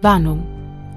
[0.00, 0.46] Warnung.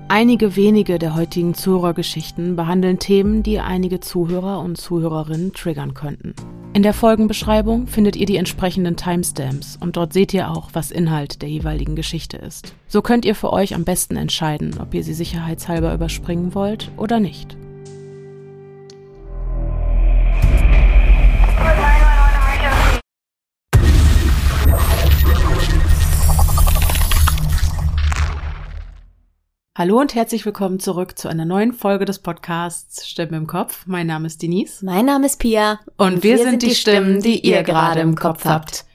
[0.10, 6.36] Einige wenige der heutigen Zuhörergeschichten behandeln Themen, die einige Zuhörer und Zuhörerinnen triggern könnten.
[6.74, 11.42] In der Folgenbeschreibung findet ihr die entsprechenden Timestamps und dort seht ihr auch, was Inhalt
[11.42, 12.76] der jeweiligen Geschichte ist.
[12.88, 17.20] So könnt ihr für euch am besten entscheiden, ob ihr sie sicherheitshalber überspringen wollt oder
[17.20, 17.58] nicht.
[29.82, 33.88] Hallo und herzlich willkommen zurück zu einer neuen Folge des Podcasts Stimmen im Kopf.
[33.88, 34.86] Mein Name ist Denise.
[34.86, 35.80] Mein Name ist Pia.
[35.98, 38.86] Und, und wir, wir, sind die Stimmen, die ihr gerade im Kopf habt.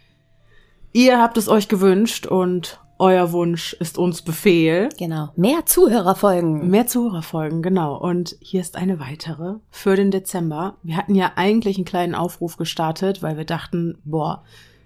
[0.92, 4.90] Ihr habt es euch gewünscht und euer Wunsch ist uns Befehl.
[4.96, 5.30] Genau.
[5.34, 6.70] Mehr Zuhörerfolgen.
[6.70, 7.96] Mehr Zuhörerfolgen, genau.
[7.96, 10.76] Und hier ist eine weitere für den Dezember.
[10.84, 14.44] Wir hatten ja eigentlich einen kleinen Aufruf gestartet, weil wir dachten, boah,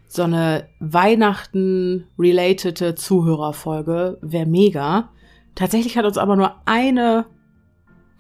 [0.09, 5.11] so eine Weihnachten-relatede Zuhörerfolge wäre mega.
[5.55, 7.27] Tatsächlich hat uns aber nur eine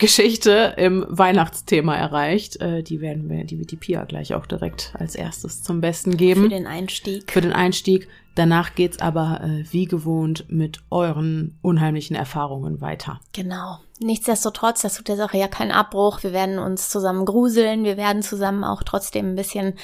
[0.00, 2.60] Geschichte im Weihnachtsthema erreicht.
[2.60, 6.16] Äh, die werden wir, die wird die Pia gleich auch direkt als erstes zum Besten
[6.16, 6.44] geben.
[6.44, 7.30] Für den Einstieg.
[7.30, 8.08] Für den Einstieg.
[8.34, 13.20] Danach geht's aber äh, wie gewohnt mit euren unheimlichen Erfahrungen weiter.
[13.34, 13.78] Genau.
[13.98, 16.22] Nichtsdestotrotz, das tut der Sache ja keinen Abbruch.
[16.22, 17.84] Wir werden uns zusammen gruseln.
[17.84, 19.74] Wir werden zusammen auch trotzdem ein bisschen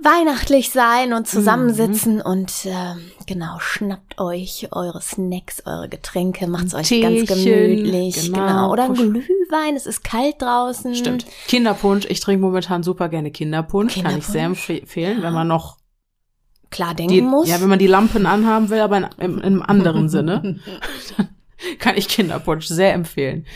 [0.00, 2.22] weihnachtlich sein und zusammensitzen mhm.
[2.22, 2.94] und äh,
[3.26, 8.26] genau, schnappt euch eure Snacks, eure Getränke, macht's euch Teechen, ganz gemütlich.
[8.26, 8.46] Genau.
[8.46, 8.72] genau.
[8.72, 10.94] Oder ein Glühwein, es ist kalt draußen.
[10.94, 11.26] Stimmt.
[11.48, 14.24] Kinderpunsch, ich trinke momentan super gerne Kinderpunsch, Kinderpunsch.
[14.24, 15.22] kann ich sehr empfehlen, ja.
[15.22, 15.78] wenn man noch
[16.70, 17.48] klar denken die, muss.
[17.48, 20.60] Ja, wenn man die Lampen anhaben will, aber in, in, in einem anderen Sinne, dann
[21.78, 23.46] kann ich Kinderpunsch sehr empfehlen.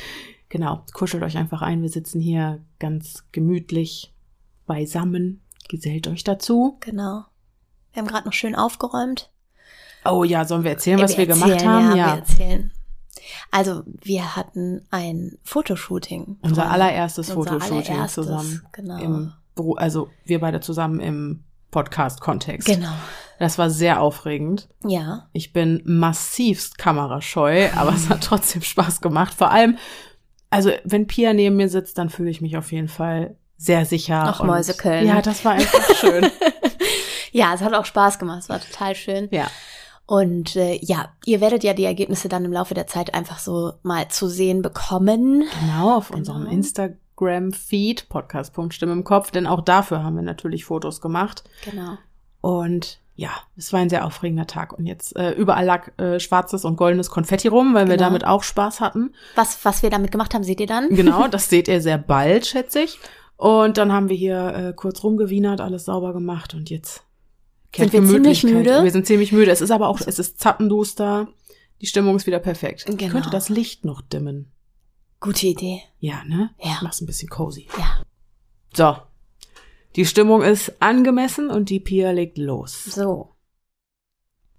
[0.48, 1.82] Genau, kuschelt euch einfach ein.
[1.82, 4.12] Wir sitzen hier ganz gemütlich
[4.66, 6.76] beisammen Gesellt euch dazu.
[6.80, 7.24] Genau.
[7.92, 9.30] Wir haben gerade noch schön aufgeräumt.
[10.04, 11.90] Oh ja, sollen wir erzählen, was wir, wir erzählen, gemacht haben?
[11.90, 12.72] Ja, ja, wir erzählen.
[13.50, 16.38] Also, wir hatten ein Fotoshooting.
[16.42, 18.62] Unser allererstes unser Fotoshooting allererstes, zusammen.
[18.72, 18.98] Genau.
[18.98, 19.32] Im,
[19.76, 22.66] also, wir beide zusammen im Podcast-Kontext.
[22.66, 22.92] Genau.
[23.38, 24.68] Das war sehr aufregend.
[24.84, 25.28] Ja.
[25.32, 29.34] Ich bin massivst kamerascheu, aber es hat trotzdem Spaß gemacht.
[29.34, 29.78] Vor allem,
[30.50, 34.24] also, wenn Pia neben mir sitzt, dann fühle ich mich auf jeden Fall sehr sicher.
[34.26, 35.06] Ach, Mäuseköln.
[35.06, 36.28] Ja, das war einfach schön.
[37.30, 38.40] ja, es hat auch Spaß gemacht.
[38.40, 39.28] Es war total schön.
[39.30, 39.46] Ja.
[40.04, 43.74] Und äh, ja, ihr werdet ja die Ergebnisse dann im Laufe der Zeit einfach so
[43.82, 45.44] mal zu sehen bekommen.
[45.60, 46.18] Genau, auf genau.
[46.18, 51.44] unserem Instagram-Feed, Podcast.stimme im Kopf, denn auch dafür haben wir natürlich Fotos gemacht.
[51.64, 51.98] Genau.
[52.40, 54.72] Und ja, es war ein sehr aufregender Tag.
[54.72, 57.92] Und jetzt äh, überall lag äh, schwarzes und goldenes Konfetti rum, weil genau.
[57.92, 59.14] wir damit auch Spaß hatten.
[59.36, 60.88] Was, was wir damit gemacht haben, seht ihr dann?
[60.88, 62.98] Genau, das seht ihr sehr bald, schätze ich.
[63.42, 67.02] Und dann haben wir hier äh, kurz rumgewienert, alles sauber gemacht und jetzt
[67.74, 68.84] sind wir ziemlich müde.
[68.84, 69.50] Wir sind ziemlich müde.
[69.50, 71.26] Es ist aber auch, es ist zappenduster.
[71.80, 72.86] Die Stimmung ist wieder perfekt.
[72.86, 73.02] Genau.
[73.02, 74.52] Ich könnte das Licht noch dimmen.
[75.18, 75.82] Gute Idee.
[75.98, 76.50] Ja, ne?
[76.62, 76.78] Ja.
[76.82, 77.66] Mach's ein bisschen cozy.
[77.76, 78.04] Ja.
[78.74, 78.96] So.
[79.96, 82.84] Die Stimmung ist angemessen und die Pia legt los.
[82.84, 83.31] So.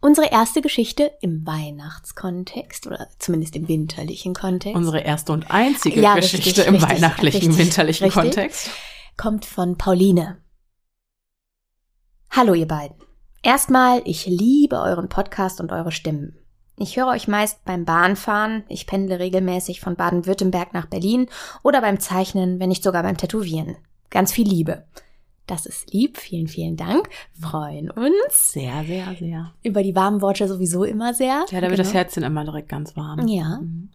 [0.03, 4.75] Unsere erste Geschichte im Weihnachtskontext oder zumindest im winterlichen Kontext.
[4.75, 8.69] Unsere erste und einzige ja, Geschichte richtig, im richtig, weihnachtlichen, richtig, winterlichen Kontext.
[9.15, 10.41] Kommt von Pauline.
[12.29, 12.97] Hallo ihr beiden.
[13.43, 16.37] Erstmal, ich liebe euren Podcast und eure Stimmen.
[16.77, 21.29] Ich höre euch meist beim Bahnfahren, ich pendle regelmäßig von Baden-Württemberg nach Berlin
[21.63, 23.77] oder beim Zeichnen, wenn nicht sogar beim Tätowieren.
[24.09, 24.85] Ganz viel Liebe.
[25.47, 26.17] Das ist lieb.
[26.17, 27.09] Vielen, vielen Dank.
[27.39, 28.53] Freuen uns.
[28.53, 29.53] Sehr, sehr, sehr.
[29.63, 31.45] Über die warmen Worte sowieso immer sehr.
[31.51, 31.77] Ja, da wird genau.
[31.77, 33.27] das Herzchen immer direkt ganz warm.
[33.27, 33.59] Ja.
[33.61, 33.89] Mhm.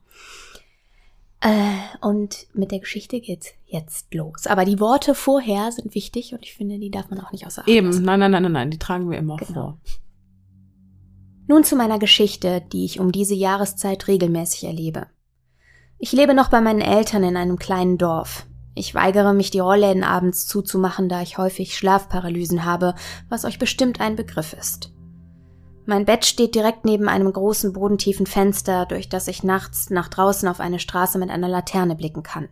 [1.41, 4.47] Äh, und mit der Geschichte geht's jetzt los.
[4.47, 7.63] Aber die Worte vorher sind wichtig und ich finde, die darf man auch nicht außer
[7.63, 9.53] Acht Eben, nein, nein, nein, nein, nein, die tragen wir immer genau.
[9.53, 9.79] vor.
[11.47, 15.07] Nun zu meiner Geschichte, die ich um diese Jahreszeit regelmäßig erlebe.
[15.99, 18.47] Ich lebe noch bei meinen Eltern in einem kleinen Dorf.
[18.79, 22.95] Ich weigere mich, die Rollläden abends zuzumachen, da ich häufig Schlafparalysen habe,
[23.29, 24.93] was euch bestimmt ein Begriff ist.
[25.85, 30.49] Mein Bett steht direkt neben einem großen bodentiefen Fenster, durch das ich nachts nach draußen
[30.49, 32.49] auf eine Straße mit einer Laterne blicken kann.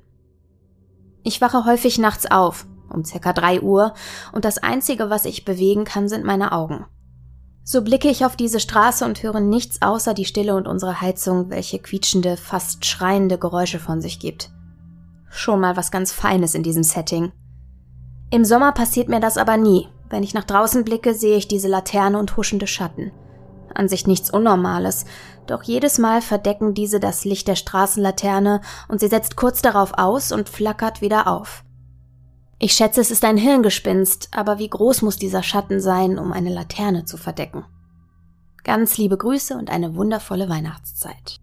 [1.22, 3.94] Ich wache häufig nachts auf, um circa drei Uhr,
[4.32, 6.86] und das Einzige, was ich bewegen kann, sind meine Augen.
[7.62, 11.50] So blicke ich auf diese Straße und höre nichts außer die Stille und unsere Heizung,
[11.50, 14.50] welche quietschende, fast schreiende Geräusche von sich gibt.
[15.28, 17.32] Schon mal was ganz Feines in diesem Setting.
[18.30, 19.88] Im Sommer passiert mir das aber nie.
[20.08, 23.12] Wenn ich nach draußen blicke, sehe ich diese Laterne und huschende Schatten.
[23.74, 25.04] An sich nichts Unnormales,
[25.46, 30.32] doch jedes Mal verdecken diese das Licht der Straßenlaterne und sie setzt kurz darauf aus
[30.32, 31.64] und flackert wieder auf.
[32.58, 36.52] Ich schätze, es ist ein Hirngespinst, aber wie groß muss dieser Schatten sein, um eine
[36.52, 37.64] Laterne zu verdecken?
[38.64, 41.38] Ganz liebe Grüße und eine wundervolle Weihnachtszeit.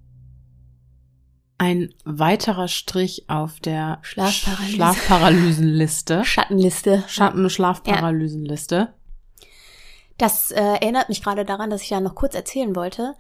[1.63, 4.74] Ein weiterer Strich auf der Schlafparalyse.
[4.75, 6.25] Schlafparalysenliste.
[6.25, 7.04] Schattenliste.
[7.07, 8.94] Schatten-Schlafparalysenliste.
[10.18, 13.15] Das äh, erinnert mich gerade daran, dass ich ja noch kurz erzählen wollte,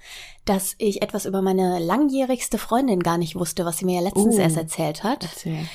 [0.45, 4.35] dass ich etwas über meine langjährigste Freundin gar nicht wusste, was sie mir ja letztens
[4.35, 4.39] Oh.
[4.41, 5.23] erst erzählt hat.
[5.23, 5.65] Erzähl.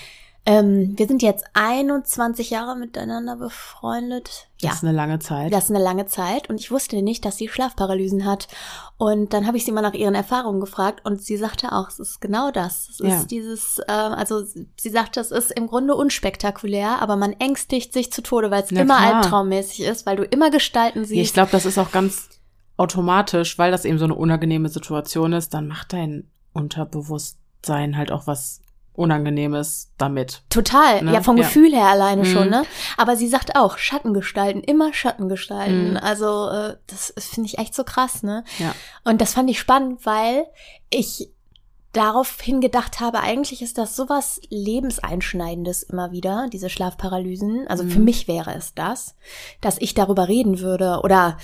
[0.46, 4.48] Ähm, wir sind jetzt 21 Jahre miteinander befreundet.
[4.60, 5.52] Das Ja, ist eine lange Zeit.
[5.52, 8.48] das ist eine lange Zeit und ich wusste nicht, dass sie Schlafparalysen hat.
[8.96, 11.98] Und dann habe ich sie mal nach ihren Erfahrungen gefragt und sie sagte auch, es
[11.98, 12.88] ist genau das.
[12.88, 13.18] Es Ja.
[13.20, 18.10] ist dieses, äh, also sie sagte, es ist im Grunde unspektakulär, aber man ängstigt sich
[18.10, 19.16] zu Tode, weil es Na immer klar.
[19.16, 21.34] albtraummäßig ist, weil du immer Gestalten Ja, ich siehst.
[21.34, 22.30] glaube, das ist auch ganz
[22.78, 28.26] automatisch, weil das eben so eine unangenehme Situation ist, dann macht dein Unterbewusstsein halt auch
[28.26, 28.60] was
[28.98, 30.42] Unangenehmes damit.
[30.50, 31.12] Total, Ne?
[31.12, 31.44] ja, vom Ja.
[31.44, 32.26] Gefühl her alleine Mhm.
[32.26, 32.64] schon, ne?
[32.96, 35.92] Aber sie sagt auch, Schattengestalten, immer Schattengestalten.
[35.92, 35.96] Mhm.
[35.98, 38.44] Also, äh, das finde ich echt so krass, ne?
[38.58, 38.74] Ja.
[39.04, 40.46] Und das fand ich spannend, weil
[40.90, 41.30] ich
[41.92, 47.66] daraufhin gedacht habe, eigentlich ist das sowas Lebenseinschneidendes immer wieder, diese Schlafparalysen.
[47.68, 48.04] Also für Mhm.
[48.04, 49.14] mich wäre es das,
[49.60, 51.38] dass ich darüber reden würde oder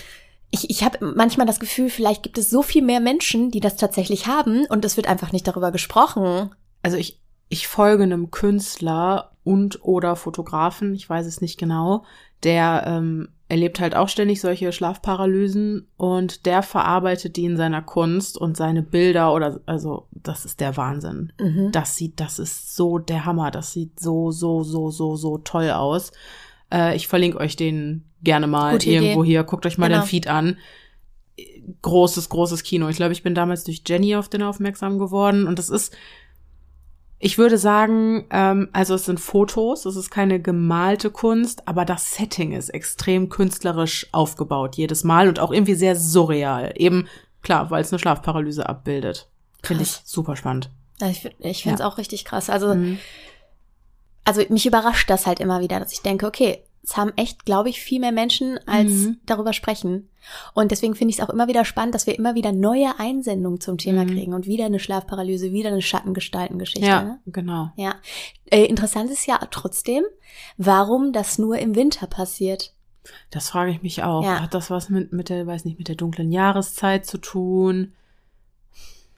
[0.50, 3.74] ich, ich habe manchmal das Gefühl, vielleicht gibt es so viel mehr Menschen, die das
[3.76, 6.54] tatsächlich haben und es wird einfach nicht darüber gesprochen.
[6.82, 12.04] Also ich, ich folge einem Künstler und oder Fotografen, ich weiß es nicht genau,
[12.42, 18.38] der ähm, erlebt halt auch ständig solche Schlafparalysen und der verarbeitet die in seiner Kunst
[18.38, 21.32] und seine Bilder oder also das ist der Wahnsinn.
[21.38, 21.70] Mhm.
[21.70, 23.50] Das sieht, das ist so der Hammer.
[23.50, 26.10] Das sieht so, so, so, so, so toll aus.
[26.72, 28.96] Äh, ich verlinke euch den gerne mal Gute Idee.
[28.96, 29.44] irgendwo hier.
[29.44, 30.00] Guckt euch mal Genau.
[30.00, 30.56] den Feed an.
[31.82, 32.88] Großes, großes Kino.
[32.88, 35.46] Ich glaube, ich bin damals durch Jenny auf den aufmerksam geworden.
[35.46, 35.94] Und das ist,
[37.18, 42.12] ich würde sagen, ähm, also es sind Fotos, es ist keine gemalte Kunst, aber das
[42.12, 46.72] Setting ist extrem künstlerisch aufgebaut jedes Mal und auch irgendwie sehr surreal.
[46.76, 47.06] Eben,
[47.42, 49.28] klar, weil es eine Schlafparalyse abbildet.
[49.62, 50.70] Finde ich super spannend.
[51.02, 51.86] Ich ich finde es Ja.
[51.88, 52.50] auch richtig krass.
[52.50, 52.98] Also, Mhm.
[54.24, 57.70] also mich überrascht das halt immer wieder, dass ich denke, okay, es haben echt, glaube
[57.70, 59.16] ich, viel mehr Menschen, als Mhm.
[59.26, 60.08] darüber sprechen.
[60.54, 63.60] Und deswegen finde ich es auch immer wieder spannend, dass wir immer wieder neue Einsendungen
[63.60, 64.08] zum Thema Mhm.
[64.10, 66.86] kriegen und wieder eine Schlafparalyse, wieder eine Schattengestaltengeschichte.
[66.86, 67.18] Ja, Ne?
[67.26, 67.70] genau.
[67.76, 67.96] Ja.
[68.50, 70.04] Äh, interessant ist ja trotzdem,
[70.56, 72.72] warum das nur im Winter passiert.
[73.30, 74.24] Das frage ich mich auch.
[74.24, 74.40] Ja.
[74.40, 77.92] Hat das was mit, mit der, weiß nicht, mit der dunklen Jahreszeit zu tun?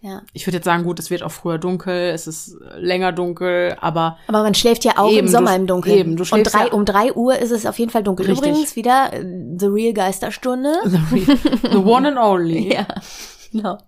[0.07, 0.23] Ja.
[0.33, 4.19] Ich würde jetzt sagen, gut, es wird auch früher dunkel, es ist länger dunkel, aber
[4.29, 5.99] Aber man schläft ja auch Eben, im Sommer du- im Dunkeln.
[5.99, 8.27] eben, du Und schläfst drei, ja- um drei Uhr ist es auf jeden Fall dunkel.
[8.27, 8.47] Richtig.
[8.49, 9.25] Übrigens wieder äh,
[9.59, 10.73] The Real Geisterstunde.
[10.85, 11.39] the, re-
[11.73, 12.73] the one and only.
[12.73, 12.87] Ja,
[13.51, 13.79] genau.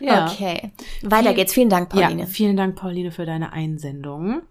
[0.00, 0.26] Ja.
[0.30, 0.72] Okay.
[1.02, 1.54] Weiter Viel- geht's.
[1.54, 2.20] Vielen Dank, Pauline.
[2.22, 4.42] Ja, vielen Dank, Pauline, für deine Einsendung.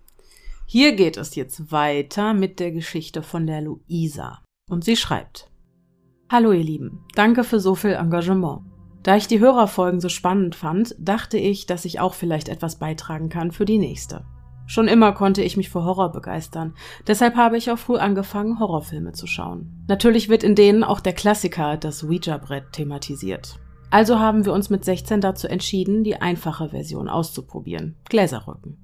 [0.65, 4.41] Hier geht es jetzt weiter mit der Geschichte von der Luisa.
[4.67, 5.47] Und sie schreibt.
[6.31, 8.61] Hallo ihr Lieben, danke für so viel Engagement.
[9.05, 13.29] Da ich die Hörerfolgen so spannend fand, dachte ich, dass ich auch vielleicht etwas beitragen
[13.29, 14.25] kann für die nächste.
[14.65, 16.73] Schon immer konnte ich mich für Horror begeistern,
[17.05, 19.85] deshalb habe ich auch früh angefangen, Horrorfilme zu schauen.
[19.87, 23.59] Natürlich wird in denen auch der Klassiker, das Ouija-Brett, thematisiert.
[23.91, 27.97] Also haben wir uns mit 16 dazu entschieden, die einfache Version auszuprobieren.
[28.09, 28.79] Gläserrücken.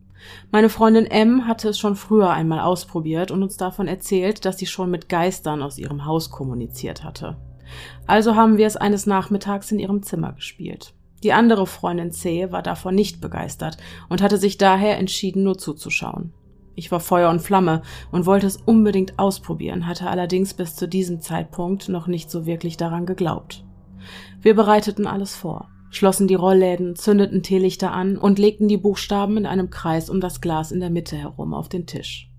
[0.51, 4.67] Meine Freundin M hatte es schon früher einmal ausprobiert und uns davon erzählt, dass sie
[4.67, 7.37] schon mit Geistern aus ihrem Haus kommuniziert hatte.
[8.07, 10.93] Also haben wir es eines Nachmittags in ihrem Zimmer gespielt.
[11.23, 13.77] Die andere Freundin C war davon nicht begeistert
[14.09, 16.33] und hatte sich daher entschieden, nur zuzuschauen.
[16.75, 21.21] Ich war Feuer und Flamme und wollte es unbedingt ausprobieren, hatte allerdings bis zu diesem
[21.21, 23.65] Zeitpunkt noch nicht so wirklich daran geglaubt.
[24.41, 29.45] Wir bereiteten alles vor, schlossen die Rollläden, zündeten Teelichter an und legten die Buchstaben in
[29.45, 32.31] einem Kreis um das Glas in der Mitte herum auf den Tisch.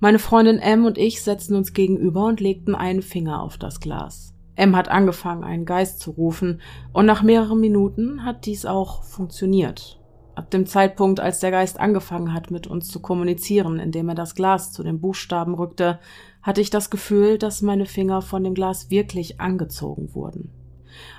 [0.00, 4.31] Meine Freundin M und ich setzten uns gegenüber und legten einen Finger auf das Glas.
[4.54, 6.60] M hat angefangen, einen Geist zu rufen,
[6.92, 9.98] und nach mehreren Minuten hat dies auch funktioniert.
[10.34, 14.34] Ab dem Zeitpunkt, als der Geist angefangen hat, mit uns zu kommunizieren, indem er das
[14.34, 15.98] Glas zu den Buchstaben rückte,
[16.40, 20.50] hatte ich das Gefühl, dass meine Finger von dem Glas wirklich angezogen wurden.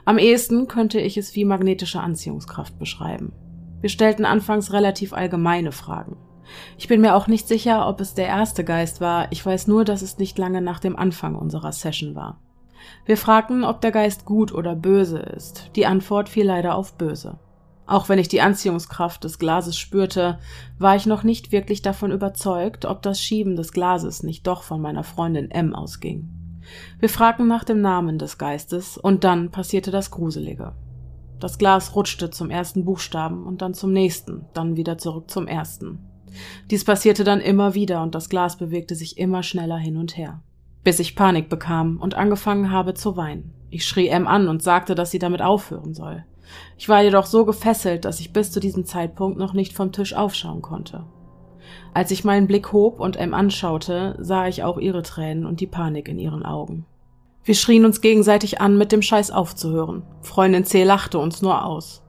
[0.06, 3.34] Am ehesten könnte ich es wie magnetische Anziehungskraft beschreiben.
[3.82, 6.18] Wir stellten anfangs relativ allgemeine Fragen.
[6.78, 9.86] Ich bin mir auch nicht sicher, ob es der erste Geist war, ich weiß nur,
[9.86, 12.40] dass es nicht lange nach dem Anfang unserer Session war.
[13.06, 15.72] Wir fragten, ob der Geist gut oder böse ist.
[15.76, 17.40] Die Antwort fiel leider auf böse.
[17.86, 20.40] Auch wenn ich die Anziehungskraft des Glases spürte,
[20.80, 24.82] war ich noch nicht wirklich davon überzeugt, ob das Schieben des Glases nicht doch von
[24.82, 26.30] meiner Freundin M ausging.
[27.00, 30.74] Wir fragten nach dem Namen des Geistes und dann passierte das Gruselige.
[31.42, 36.00] Das Glas rutschte zum ersten Buchstaben und dann zum nächsten, dann wieder zurück zum ersten.
[36.72, 40.42] Dies passierte dann immer wieder und das Glas bewegte sich immer schneller hin und her.
[40.84, 43.54] Bis ich Panik bekam und angefangen habe zu weinen.
[43.70, 46.26] Ich schrie M an und sagte, dass sie damit aufhören soll.
[46.78, 50.14] Ich war jedoch so gefesselt, dass ich bis zu diesem Zeitpunkt noch nicht vom Tisch
[50.14, 51.06] aufschauen konnte.
[51.94, 55.68] Als ich meinen Blick hob und M anschaute, sah ich auch ihre Tränen und die
[55.68, 56.86] Panik in ihren Augen.
[57.46, 60.04] Wir schrien uns gegenseitig an, mit dem Scheiß aufzuhören.
[60.22, 62.02] Freundin C lachte uns nur aus.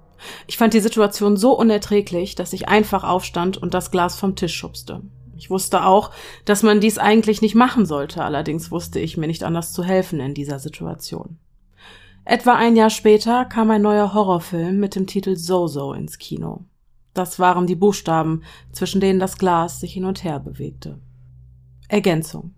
[0.47, 4.55] Ich fand die Situation so unerträglich, dass ich einfach aufstand und das Glas vom Tisch
[4.55, 5.03] schubste.
[5.37, 6.11] Ich wusste auch,
[6.45, 10.21] dass man dies eigentlich nicht machen sollte, allerdings wusste ich mir nicht anders zu helfen
[10.21, 11.39] in dieser Situation.
[12.25, 16.65] Etwa ein Jahr später kam ein neuer Horrorfilm mit dem Titel Zozo ins Kino.
[17.13, 20.99] Das waren die Buchstaben, zwischen denen das Glas sich hin und her bewegte.
[21.89, 22.55] Ergänzung.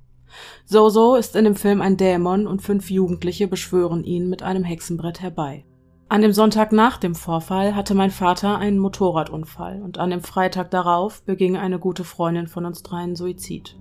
[0.66, 5.20] Zozo ist in dem Film ein Dämon und fünf Jugendliche beschwören ihn mit einem Hexenbrett
[5.20, 5.64] herbei.
[6.08, 10.70] An dem Sonntag nach dem Vorfall hatte mein Vater einen Motorradunfall und an dem Freitag
[10.70, 13.76] darauf beging eine gute Freundin von uns dreien Suizid.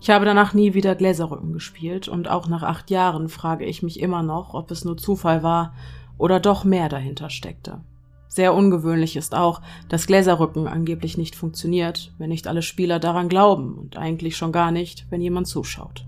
[0.00, 4.00] Ich habe danach nie wieder Gläserrücken gespielt und auch nach acht Jahren frage ich mich
[4.00, 5.74] immer noch, ob es nur Zufall war
[6.16, 7.82] oder doch mehr dahinter steckte.
[8.26, 13.74] Sehr ungewöhnlich ist auch, dass Gläserrücken angeblich nicht funktioniert, wenn nicht alle Spieler daran glauben
[13.74, 16.06] und eigentlich schon gar nicht, wenn jemand zuschaut.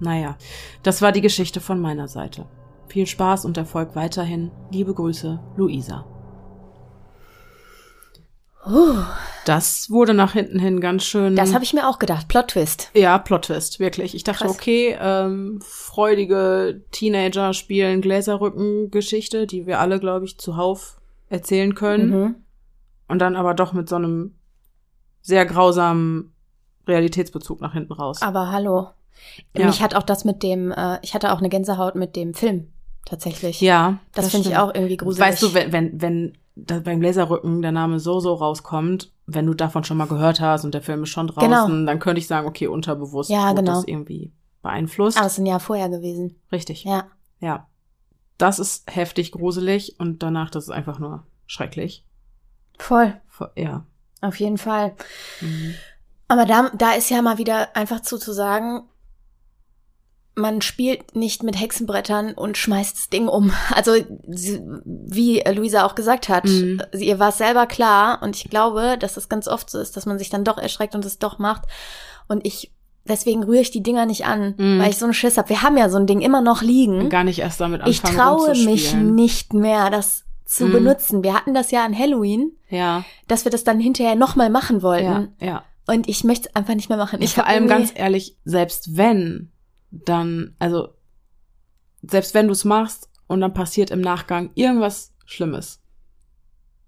[0.00, 0.36] Naja,
[0.82, 2.46] das war die Geschichte von meiner Seite.
[2.94, 4.52] Viel Spaß und Erfolg weiterhin.
[4.70, 6.06] Liebe Grüße, Luisa.
[8.64, 9.02] Uh,
[9.44, 11.34] Das wurde nach hinten hin ganz schön.
[11.34, 12.28] das habe ich mir auch gedacht.
[12.28, 12.92] Plot Twist.
[12.94, 14.14] Ja, Plot-Twist, wirklich.
[14.14, 14.54] Ich dachte, Krass.
[14.54, 22.10] okay, ähm, freudige Teenager spielen Gläserrücken-Geschichte, die wir alle, glaube ich, zuhauf erzählen können.
[22.10, 22.34] Mhm.
[23.08, 24.36] Und dann aber doch mit so einem
[25.20, 26.32] sehr grausamen
[26.86, 28.22] Realitätsbezug nach hinten raus.
[28.22, 28.90] Aber hallo.
[29.56, 29.66] Ja.
[29.66, 32.68] Mich hat auch das mit dem, äh, ich hatte auch eine Gänsehaut mit dem Film.
[33.04, 33.60] Tatsächlich.
[33.60, 35.26] ja, Das, finde ich auch irgendwie gruselig.
[35.28, 39.96] Weißt du, wenn, wenn, wenn beim Gläserrücken der Name so-so rauskommt, wenn du davon schon
[39.96, 41.86] mal gehört hast und der Film ist schon draußen, Genau.
[41.86, 43.72] dann könnte ich sagen, okay, unterbewusst Ja, genau.
[43.74, 44.32] das irgendwie
[44.62, 45.16] beeinflusst.
[45.18, 46.36] Aber es ist ein Jahr vorher gewesen.
[46.52, 46.84] Richtig.
[46.84, 47.08] Ja.
[47.40, 47.66] Ja.
[48.38, 52.04] Das ist heftig gruselig und danach, das ist einfach nur schrecklich.
[52.78, 53.14] Voll.
[53.28, 53.84] Ver- Ja.
[54.20, 54.94] Auf jeden Fall.
[55.40, 55.74] Mhm.
[56.28, 58.84] Aber da, da ist ja mal wieder einfach zu, zu sagen,
[60.36, 63.52] man spielt nicht mit Hexenbrettern und schmeißt das Ding um.
[63.74, 63.92] Also,
[64.28, 66.80] sie- wie Luisa auch gesagt hat, Mhm.
[66.98, 70.06] ihr war es selber klar und ich glaube, dass es ganz oft so ist, dass
[70.06, 71.62] man sich dann doch erschreckt und es doch macht.
[72.28, 72.72] Und ich,
[73.06, 74.80] deswegen rühre ich die Dinger nicht an, Mhm.
[74.80, 75.50] weil ich so einen Schiss habe.
[75.50, 77.08] Wir haben ja so ein Ding immer noch liegen.
[77.10, 80.72] Gar nicht erst damit Ich anfangen traue mich nicht mehr, das zu Mhm.
[80.72, 81.22] benutzen.
[81.22, 85.34] Wir hatten das ja an Halloween, Ja, dass wir das dann hinterher nochmal machen wollten.
[85.40, 85.62] ja, ja.
[85.86, 87.20] Und ich möchte es einfach nicht mehr machen.
[87.20, 89.50] Ich Ich vor allem ganz ehrlich, selbst wenn,
[90.04, 90.88] dann, also,
[92.02, 95.80] selbst wenn du es machst und dann passiert im Nachgang irgendwas Schlimmes,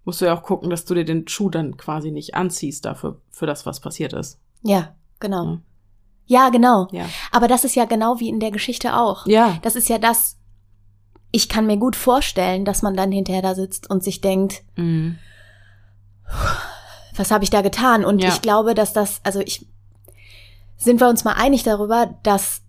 [0.04, 3.20] musst du ja auch gucken, dass du dir den Schuh dann quasi nicht anziehst dafür,
[3.30, 4.38] für das, was passiert ist.
[4.62, 5.44] Ja, genau.
[5.44, 5.60] Ja.
[6.28, 6.88] Ja, genau.
[6.90, 7.06] Ja.
[7.30, 9.26] Aber das ist ja genau wie in der Geschichte auch.
[9.26, 9.58] Ja.
[9.62, 10.36] Das ist ja das,
[11.30, 15.18] ich kann mir gut vorstellen, dass man dann hinterher da sitzt und sich denkt, Mhm.
[17.16, 18.04] was habe ich da getan?
[18.04, 18.28] Und Ja.
[18.30, 19.66] ich glaube, dass das, also ich,
[20.76, 22.62] sind wir uns mal einig darüber, dass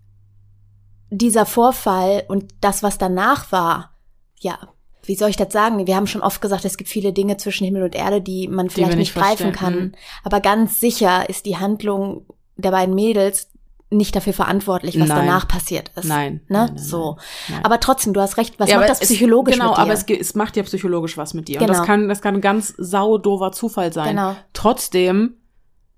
[1.09, 3.91] dieser Vorfall und das, was danach war,
[4.39, 4.57] ja,
[5.03, 5.87] wie soll ich das sagen?
[5.87, 8.69] Wir haben schon oft gesagt, es gibt viele Dinge zwischen Himmel und Erde, die man
[8.69, 9.95] vielleicht wir nicht nicht greifen kann.
[10.23, 12.25] Aber ganz sicher ist die Handlung
[12.57, 13.49] der beiden Mädels
[13.89, 15.25] nicht dafür verantwortlich, was Nein.
[15.27, 16.03] danach passiert ist.
[16.09, 16.33] Nein.
[16.33, 16.41] Ne?
[16.49, 17.15] nein, nein, so.
[17.63, 19.81] Aber trotzdem, du hast recht, was Ja, macht das es- psychologisch genau, mit dir?
[19.81, 21.61] aber es, es macht ja psychologisch was mit dir.
[21.61, 21.79] Und Genau.
[21.79, 24.09] das kann, das kann ein ganz saudover Zufall sein.
[24.09, 24.35] Genau.
[24.51, 25.35] Trotzdem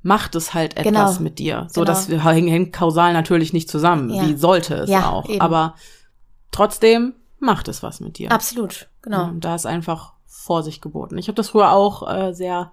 [0.02, 1.20] macht es halt etwas Genau.
[1.24, 1.68] mit dir.
[1.70, 1.92] So, Genau.
[1.94, 4.10] das hängt, kausal natürlich nicht zusammen.
[4.10, 4.26] Ja.
[4.28, 5.28] Wie sollte es Ja, auch.
[5.28, 5.42] eben.
[5.42, 5.76] Aber
[6.52, 8.32] trotzdem macht es was mit dir.
[8.32, 9.26] Absolut, genau.
[9.26, 11.18] Und da ist einfach Vorsicht geboten.
[11.18, 12.72] Ich habe das früher auch äh, sehr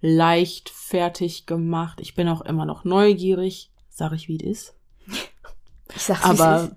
[0.00, 2.00] leichtfertig gemacht.
[2.00, 4.74] Ich bin auch immer noch neugierig, sage ich, wie es ist.
[5.92, 6.72] Ich sag's, Aber ist.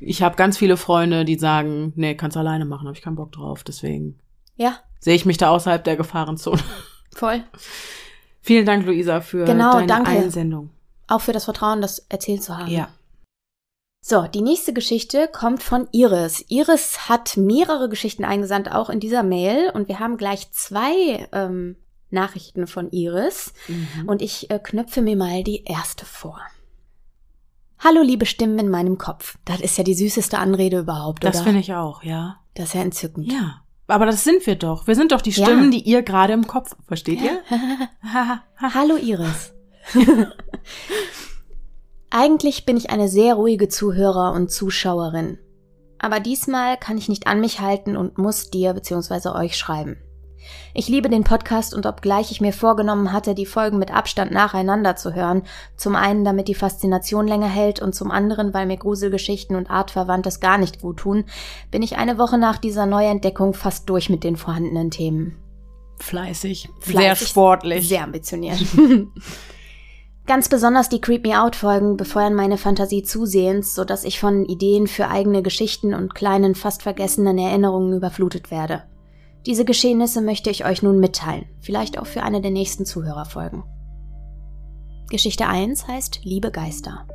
[0.00, 3.30] ich habe ganz viele Freunde, die sagen, nee, kannst alleine machen, habe ich keinen Bock
[3.30, 3.62] drauf.
[3.62, 4.18] Deswegen
[4.56, 6.60] Ja, sehe ich mich da außerhalb der Gefahrenzone.
[7.14, 7.44] voll.
[8.50, 10.10] Vielen Dank, Luisa, für Genau, deine danke.
[10.10, 10.70] Einsendung.
[11.06, 12.66] Auch für das Vertrauen, das erzählt zu haben.
[12.66, 12.88] Ja.
[14.00, 16.44] So, die nächste Geschichte kommt von Iris.
[16.48, 19.70] Iris hat mehrere Geschichten eingesandt, auch in dieser Mail.
[19.72, 21.76] Und wir haben gleich zwei ähm,
[22.10, 23.52] Nachrichten von Iris.
[23.68, 24.08] Mhm.
[24.08, 26.40] Und ich äh, knöpfe mir mal die erste vor.
[27.78, 29.38] Hallo, liebe Stimmen in meinem Kopf.
[29.44, 31.44] Das ist ja die süßeste Anrede überhaupt, das oder?
[31.44, 32.40] finde ich auch, ja.
[32.54, 33.32] das ist ja entzückend.
[33.32, 33.62] Ja.
[33.90, 34.86] Aber das sind wir doch.
[34.86, 35.44] Wir sind doch die Ja.
[35.44, 37.40] Stimmen, die ihr gerade im Kopf, versteht ihr?
[38.56, 39.52] Hallo Iris.
[42.10, 45.38] Eigentlich bin ich eine sehr ruhige Zuhörer und Zuschauerin.
[45.98, 49.28] Aber diesmal kann ich nicht an mich halten und muss dir bzw.
[49.30, 49.96] euch schreiben.
[50.74, 54.96] Ich liebe den Podcast und obgleich ich mir vorgenommen hatte, die Folgen mit Abstand nacheinander
[54.96, 55.42] zu hören,
[55.76, 60.40] zum einen damit die Faszination länger hält und zum anderen, weil mir Gruselgeschichten und Artverwandtes
[60.40, 61.24] gar nicht gut tun,
[61.70, 65.36] bin ich eine Woche nach dieser Neuentdeckung fast durch mit den vorhandenen Themen.
[65.98, 67.88] Fleißig, Fleißig sehr sportlich.
[67.88, 68.58] Sehr ambitioniert.
[70.26, 74.44] Ganz besonders die Creep Me Out Folgen befeuern meine Fantasie zusehends, so dass ich von
[74.44, 78.84] Ideen für eigene Geschichten und kleinen, fast vergessenen Erinnerungen überflutet werde.
[79.46, 83.62] Diese Geschehnisse möchte ich euch nun mitteilen, vielleicht auch für eine der nächsten Zuhörerfolgen.
[85.08, 87.06] Geschichte 1 heißt Liebe Geister.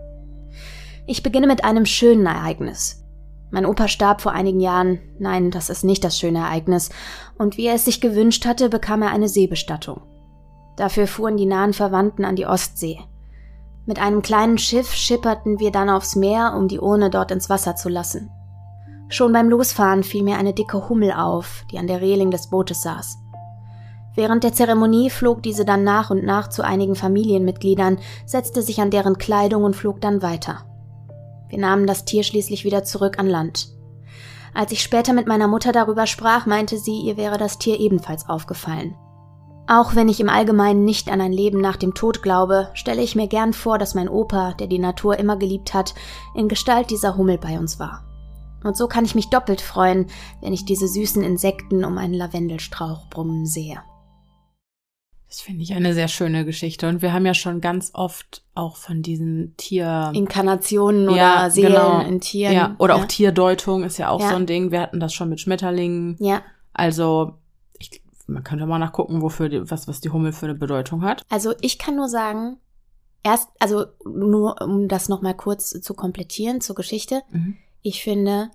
[1.06, 3.04] Ich beginne mit einem schönen Ereignis.
[3.52, 6.90] Mein Opa starb vor einigen Jahren, nein, das ist nicht das schöne Ereignis,
[7.38, 10.02] und wie er es sich gewünscht hatte, bekam er eine Seebestattung.
[10.78, 13.00] Dafür fuhren die nahen Verwandten an die Ostsee.
[13.86, 17.76] Mit einem kleinen Schiff schipperten wir dann aufs Meer, um die Urne dort ins Wasser
[17.76, 18.32] zu lassen.
[19.08, 22.82] Schon beim Losfahren fiel mir eine dicke Hummel auf, die an der Reling des Bootes
[22.82, 23.18] saß.
[24.16, 28.90] Während der Zeremonie flog diese dann nach und nach zu einigen Familienmitgliedern, setzte sich an
[28.90, 30.66] deren Kleidung und flog dann weiter.
[31.50, 33.70] Wir nahmen das Tier schließlich wieder zurück an Land.
[34.54, 38.30] Als ich später mit meiner Mutter darüber sprach, meinte sie, ihr wäre das Tier ebenfalls
[38.30, 38.96] aufgefallen.
[39.68, 43.16] Auch wenn ich im Allgemeinen nicht an ein Leben nach dem Tod glaube, stelle ich
[43.16, 45.94] mir gern vor, dass mein Opa, der die Natur immer geliebt hat,
[46.36, 48.04] in Gestalt dieser Hummel bei uns war.
[48.66, 50.08] Und so kann ich mich doppelt freuen,
[50.42, 53.78] wenn ich diese süßen Insekten um einen Lavendelstrauch brummen sehe.
[55.28, 56.88] Das finde ich eine sehr schöne Geschichte.
[56.88, 60.12] Und wir haben ja schon ganz oft auch von diesen Tier...
[60.16, 62.00] Inkarnationen oder ja, Seelen genau.
[62.02, 62.54] in Tieren.
[62.54, 63.04] Ja, oder ja.
[63.04, 64.30] auch Tierdeutung ist ja auch ja.
[64.30, 64.72] so ein Ding.
[64.72, 66.16] Wir hatten das schon mit Schmetterlingen.
[66.20, 66.42] Ja.
[66.74, 67.34] Also,
[67.78, 71.24] ich, man könnte mal nachgucken, wofür die, was, was die Hummel für eine Bedeutung hat.
[71.30, 72.58] Also, ich kann nur sagen,
[73.24, 77.22] erst, also nur um das nochmal kurz zu komplettieren zur Geschichte.
[77.30, 77.58] Mhm.
[77.86, 78.50] Ich finde,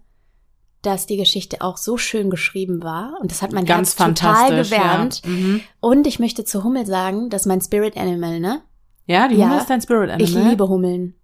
[0.82, 4.64] dass die Geschichte auch so schön geschrieben war und das hat mein Ganz Herz total
[4.64, 5.22] gewärmt.
[5.24, 5.30] Ja.
[5.30, 5.60] Mhm.
[5.78, 8.62] Und ich möchte zu Hummel sagen, dass mein Spirit Animal, ne?
[9.06, 10.22] Ja, die Hummel ist dein Spirit Animal.
[10.22, 11.14] Ich liebe Hummeln.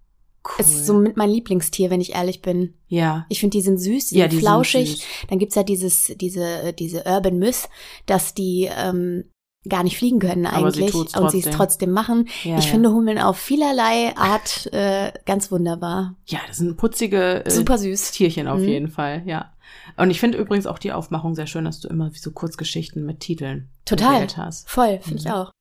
[0.45, 0.55] Cool.
[0.59, 2.75] Es ist so mit mein Lieblingstier, wenn ich ehrlich bin.
[2.87, 3.25] Ja.
[3.27, 4.87] Ich finde, die sind süß, die ja, sind die flauschig.
[4.87, 5.07] Sind süß.
[5.27, 7.67] Dann gibt's ja dieses, diese, diese Urban Myth,
[8.05, 9.25] dass die ähm,
[9.67, 12.27] gar nicht fliegen können eigentlich sie und sie es trotzdem machen.
[12.43, 12.71] Ja, ich ja.
[12.71, 16.15] finde Hummeln auf vielerlei Art äh, ganz wunderbar.
[16.25, 18.67] Ja, das sind putzige äh, super süß Tierchen auf mhm.
[18.67, 19.53] jeden Fall, ja.
[19.97, 23.19] Und ich finde übrigens auch die Aufmachung sehr schön, dass du immer so Kurzgeschichten mit
[23.19, 24.69] Titeln total hast.
[24.69, 25.27] voll finde mhm.
[25.27, 25.51] ich auch.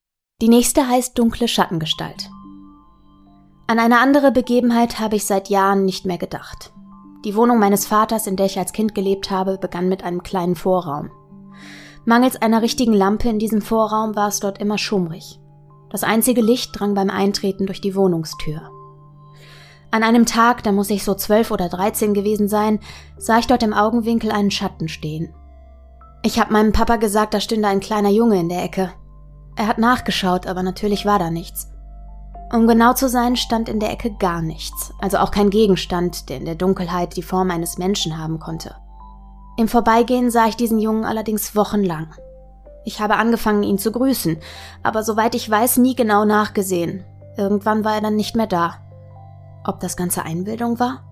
[0.42, 2.28] Die nächste heißt dunkle Schattengestalt.
[3.68, 6.72] An eine andere Begebenheit habe ich seit Jahren nicht mehr gedacht.
[7.24, 10.54] Die Wohnung meines Vaters, in der ich als Kind gelebt habe, begann mit einem kleinen
[10.54, 11.10] Vorraum.
[12.08, 15.40] Mangels einer richtigen Lampe in diesem Vorraum war es dort immer schummrig.
[15.90, 18.62] Das einzige Licht drang beim Eintreten durch die Wohnungstür.
[19.90, 22.78] An einem Tag, da muss ich so zwölf oder dreizehn gewesen sein,
[23.18, 25.34] sah ich dort im Augenwinkel einen Schatten stehen.
[26.22, 28.92] Ich habe meinem Papa gesagt, da stünde ein kleiner Junge in der Ecke.
[29.56, 31.72] Er hat nachgeschaut, aber natürlich war da nichts.
[32.52, 36.36] Um genau zu sein, stand in der Ecke gar nichts, also auch kein Gegenstand, der
[36.36, 38.76] in der Dunkelheit die Form eines Menschen haben konnte.
[39.56, 42.14] Im Vorbeigehen sah ich diesen Jungen allerdings wochenlang.
[42.84, 44.38] Ich habe angefangen, ihn zu grüßen,
[44.82, 47.04] aber soweit ich weiß, nie genau nachgesehen.
[47.36, 48.76] Irgendwann war er dann nicht mehr da.
[49.64, 51.02] Ob das Ganze Einbildung war?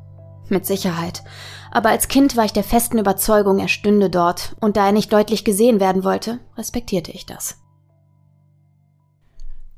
[0.48, 1.24] Mit Sicherheit.
[1.72, 5.12] Aber als Kind war ich der festen Überzeugung, er stünde dort, und da er nicht
[5.12, 7.63] deutlich gesehen werden wollte, respektierte ich das.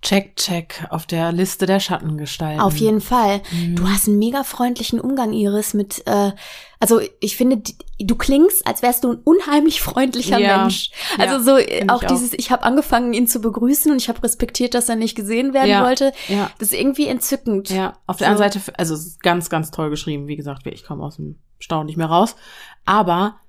[0.07, 2.61] Check, check auf der Liste der Schattengestalten.
[2.61, 3.42] Auf jeden Fall.
[3.51, 3.75] Mhm.
[3.75, 6.31] Du hast einen mega freundlichen Umgang, Iris, mit, äh,
[6.79, 7.61] also ich finde,
[7.99, 10.59] du klingst, als wärst du ein unheimlich freundlicher ja.
[10.59, 10.92] Mensch.
[11.19, 14.75] Also so äh, auch dieses, ich habe angefangen, ihn zu begrüßen und ich habe respektiert,
[14.75, 15.85] dass er nicht gesehen werden ja.
[15.85, 16.12] wollte.
[16.29, 16.53] Ja.
[16.61, 17.71] Das ist irgendwie entzückend.
[17.71, 18.31] Ja, auf der so.
[18.35, 20.29] anderen Seite, also ganz, ganz toll geschrieben.
[20.29, 22.37] Wie gesagt, ich komme aus dem Staunen nicht mehr raus.
[22.85, 23.40] Aber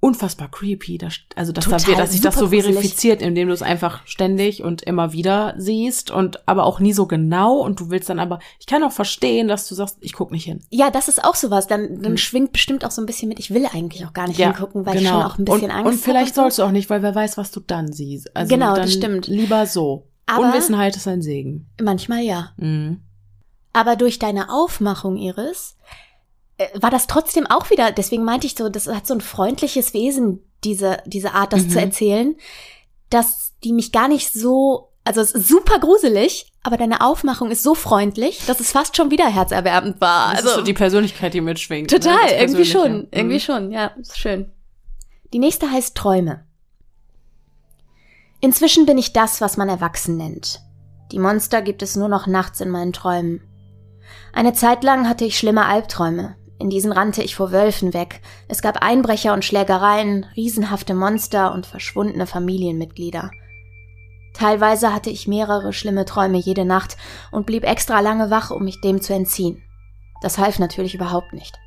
[0.00, 0.98] unfassbar creepy.
[0.98, 4.64] Das, also, dass, Total, da, dass sich das so verifiziert, indem du es einfach ständig
[4.64, 8.40] und immer wieder siehst und aber auch nie so genau und du willst dann aber,
[8.58, 10.60] ich kann auch verstehen, dass du sagst, ich guck nicht hin.
[10.70, 11.66] Ja, das ist auch sowas.
[11.66, 12.16] Dann, dann hm.
[12.16, 14.86] schwingt bestimmt auch so ein bisschen mit, ich will eigentlich auch gar nicht ja, hingucken,
[14.86, 15.02] weil genau.
[15.02, 15.88] ich schon auch ein bisschen und, Angst habe.
[15.88, 18.34] Und vielleicht sollst du auch nicht, weil wer weiß, was du dann siehst.
[18.34, 19.26] Also genau, das stimmt.
[19.26, 20.06] Lieber so.
[20.26, 21.68] Aber Unwissenheit ist ein Segen.
[21.80, 22.52] Manchmal ja.
[22.56, 23.00] Mhm.
[23.72, 25.76] Aber durch deine Aufmachung, Iris,
[26.74, 30.40] war das trotzdem auch wieder, deswegen meinte ich so, das hat so ein freundliches Wesen,
[30.64, 31.70] diese, diese Art, das mhm.
[31.70, 32.36] zu erzählen,
[33.08, 37.62] dass die mich gar nicht so, also es ist super gruselig, aber deine Aufmachung ist
[37.62, 40.32] so freundlich, dass es fast schon wieder herzerwärmend war.
[40.32, 41.90] Das also ist so die Persönlichkeit, die mitschwingt.
[41.90, 41.98] Ne?
[41.98, 42.40] Total, ne?
[42.40, 43.08] irgendwie schon, mhm.
[43.10, 44.50] irgendwie schon, ja, ist schön.
[45.32, 46.44] Die nächste heißt Träume.
[48.40, 50.60] Inzwischen bin ich das, was man erwachsen nennt.
[51.12, 53.42] Die Monster gibt es nur noch nachts in meinen Träumen.
[54.32, 58.20] Eine Zeit lang hatte ich schlimme Albträume, In diesen rannte ich vor Wölfen weg.
[58.46, 63.30] Es gab Einbrecher und Schlägereien, riesenhafte Monster und verschwundene Familienmitglieder.
[64.34, 66.98] Teilweise hatte ich mehrere schlimme Träume jede Nacht
[67.32, 69.62] und blieb extra lange wach, um mich dem zu entziehen.
[70.20, 71.58] Das half natürlich überhaupt nicht.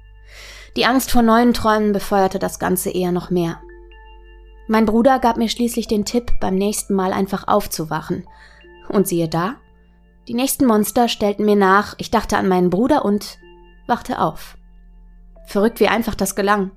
[0.76, 3.60] Die Angst vor neuen Träumen befeuerte das Ganze eher noch mehr.
[4.68, 8.28] Mein Bruder gab mir schließlich den Tipp, beim nächsten Mal einfach aufzuwachen.
[8.90, 9.56] Und siehe da,
[10.28, 13.40] die nächsten Monster stellten mir nach, ich dachte an meinen Bruder und
[13.88, 14.56] wachte auf.
[15.46, 16.72] Verrückt, wie einfach das gelang.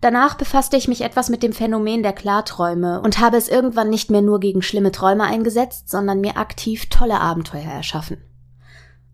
[0.00, 4.10] Danach befasste ich mich etwas mit dem Phänomen der Klarträume und habe es irgendwann nicht
[4.10, 8.18] mehr nur gegen schlimme Träume eingesetzt, sondern mir aktiv tolle Abenteuer erschaffen.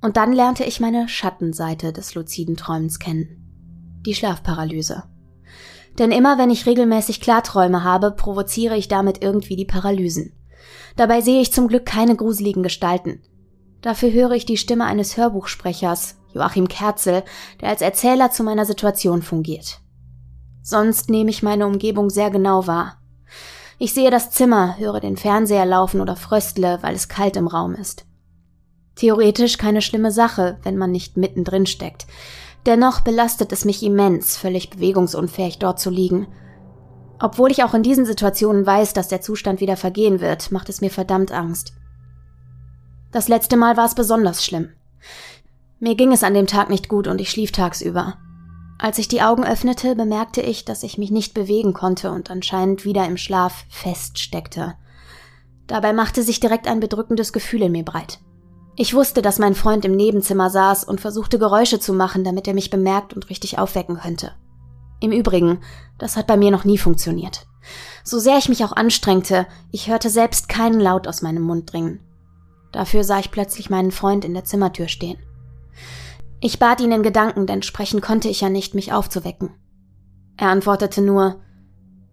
[0.01, 4.01] Und dann lernte ich meine Schattenseite des luziden Träumens kennen.
[4.07, 5.05] Die Schlafparalyse.
[5.99, 10.33] Denn immer wenn ich regelmäßig Klarträume habe, provoziere ich damit irgendwie die Paralysen.
[10.97, 13.21] Dabei sehe ich zum Glück keine gruseligen Gestalten.
[13.83, 17.23] Dafür höre ich die Stimme eines Hörbuchsprechers, Joachim Kerzel,
[17.61, 19.81] der als Erzähler zu meiner Situation fungiert.
[20.63, 22.99] Sonst nehme ich meine Umgebung sehr genau wahr.
[23.79, 27.75] Ich sehe das Zimmer, höre den Fernseher laufen oder fröstle, weil es kalt im Raum
[27.75, 28.05] ist.
[28.97, 32.07] Theoretisch keine schlimme Sache, wenn man nicht mittendrin steckt.
[32.67, 36.27] Dennoch belastet es mich immens, völlig bewegungsunfähig dort zu liegen.
[37.21, 40.81] Obwohl ich auch in diesen Situationen weiß, dass der Zustand wieder vergehen wird, macht es
[40.81, 41.73] mir verdammt Angst.
[43.13, 44.71] Das letzte Mal war es besonders schlimm.
[45.81, 48.17] Mir ging es an dem Tag nicht gut und ich schlief tagsüber.
[48.79, 52.85] Als ich die Augen öffnete, bemerkte ich, dass ich mich nicht bewegen konnte und anscheinend
[52.85, 54.75] wieder im Schlaf feststeckte.
[55.67, 58.21] Dabei machte sich direkt ein bedrückendes Gefühl in mir breit.
[58.77, 62.55] Ich wusste, dass mein Freund im Nebenzimmer saß und versuchte Geräusche zu machen, damit er
[62.55, 64.33] mich bemerkt und richtig aufwecken könnte.
[65.01, 65.61] Im Übrigen,
[65.99, 67.47] das hat bei mir noch nie funktioniert.
[68.05, 72.01] So sehr ich mich auch anstrengte, ich hörte selbst keinen Laut aus meinem Mund dringen.
[72.73, 75.19] Dafür sah ich plötzlich meinen Freund in der Zimmertür stehen.
[76.41, 79.51] Ich bat ihn in Gedanken, denn sprechen konnte ich ja nicht, mich aufzuwecken.
[80.37, 81.41] Er antwortete nur,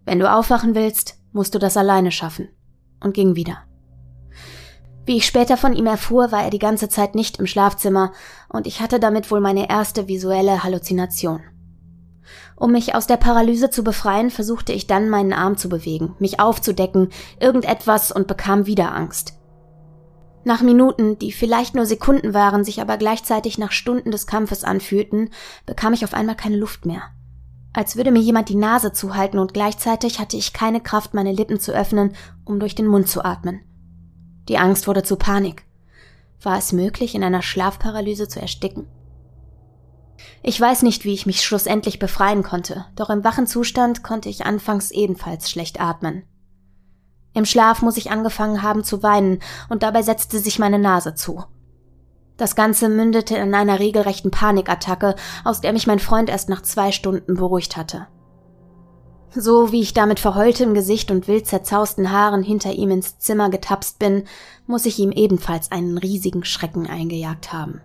[0.04, 2.48] wenn du aufwachen willst, musst du das alleine schaffen,
[3.00, 3.58] und ging wieder.
[5.04, 8.12] Wie ich später von ihm erfuhr, war er die ganze Zeit nicht im Schlafzimmer,
[8.48, 11.40] und ich hatte damit wohl meine erste visuelle Halluzination.
[12.56, 16.40] Um mich aus der Paralyse zu befreien, versuchte ich dann meinen Arm zu bewegen, mich
[16.40, 19.34] aufzudecken, irgendetwas und bekam wieder Angst.
[20.46, 25.30] Nach Minuten, die vielleicht nur Sekunden waren, sich aber gleichzeitig nach Stunden des Kampfes anfühlten,
[25.66, 27.02] bekam ich auf einmal keine Luft mehr.
[27.72, 31.58] Als würde mir jemand die Nase zuhalten und gleichzeitig hatte ich keine Kraft, meine Lippen
[31.58, 33.60] zu öffnen, um durch den Mund zu atmen.
[34.48, 35.64] Die Angst wurde zu Panik.
[36.40, 38.86] War es möglich, in einer Schlafparalyse zu ersticken?
[40.44, 44.46] Ich weiß nicht, wie ich mich schlussendlich befreien konnte, doch im wachen Zustand konnte ich
[44.46, 46.22] anfangs ebenfalls schlecht atmen.
[47.36, 51.44] Im Schlaf muss ich angefangen haben zu weinen, und dabei setzte sich meine Nase zu.
[52.38, 56.92] Das Ganze mündete in einer regelrechten Panikattacke, aus der mich mein Freund erst nach zwei
[56.92, 58.06] Stunden beruhigt hatte.
[59.34, 63.50] So wie ich da mit verheultem Gesicht und wild zerzausten Haaren hinter ihm ins Zimmer
[63.50, 64.24] getapst bin,
[64.66, 67.82] muss ich ihm ebenfalls einen riesigen Schrecken eingejagt haben.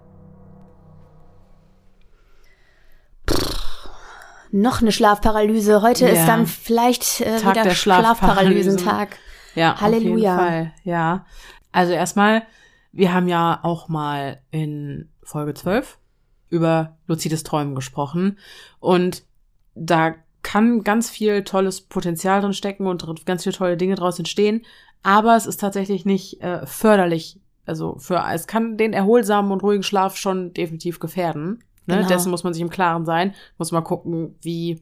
[3.29, 3.89] Pff,
[4.51, 5.81] noch eine Schlafparalyse.
[5.81, 6.13] Heute ja.
[6.13, 9.17] ist dann vielleicht äh, Tag wieder Schlafparalysentag.
[9.55, 10.35] Ja, Halleluja.
[10.35, 10.73] Auf jeden Fall.
[10.83, 11.25] Ja.
[11.71, 12.43] Also erstmal,
[12.91, 15.97] wir haben ja auch mal in Folge 12
[16.49, 18.37] über luzides Träumen gesprochen
[18.79, 19.23] und
[19.73, 24.65] da kann ganz viel tolles Potenzial drin stecken und ganz viele tolle Dinge draus entstehen,
[25.03, 27.39] aber es ist tatsächlich nicht äh, förderlich.
[27.65, 31.63] Also für es kann den erholsamen und ruhigen Schlaf schon definitiv gefährden.
[31.85, 31.97] Ne?
[31.97, 32.07] Genau.
[32.07, 33.33] Dessen muss man sich im Klaren sein.
[33.57, 34.81] Muss mal gucken, wie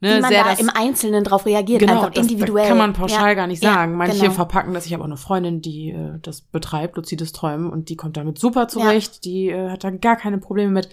[0.00, 2.64] Ne, wie man da im Einzelnen drauf reagiert, genau, einfach individuell.
[2.64, 3.92] Das kann man pauschal ja, gar nicht sagen.
[3.92, 4.32] Ja, Manche genau.
[4.32, 4.84] verpacken das.
[4.84, 8.38] Ich habe auch eine Freundin, die äh, das betreibt, luzides Träumen, und die kommt damit
[8.38, 9.14] super zurecht.
[9.14, 9.20] Ja.
[9.24, 10.90] Die äh, hat da gar keine Probleme mit.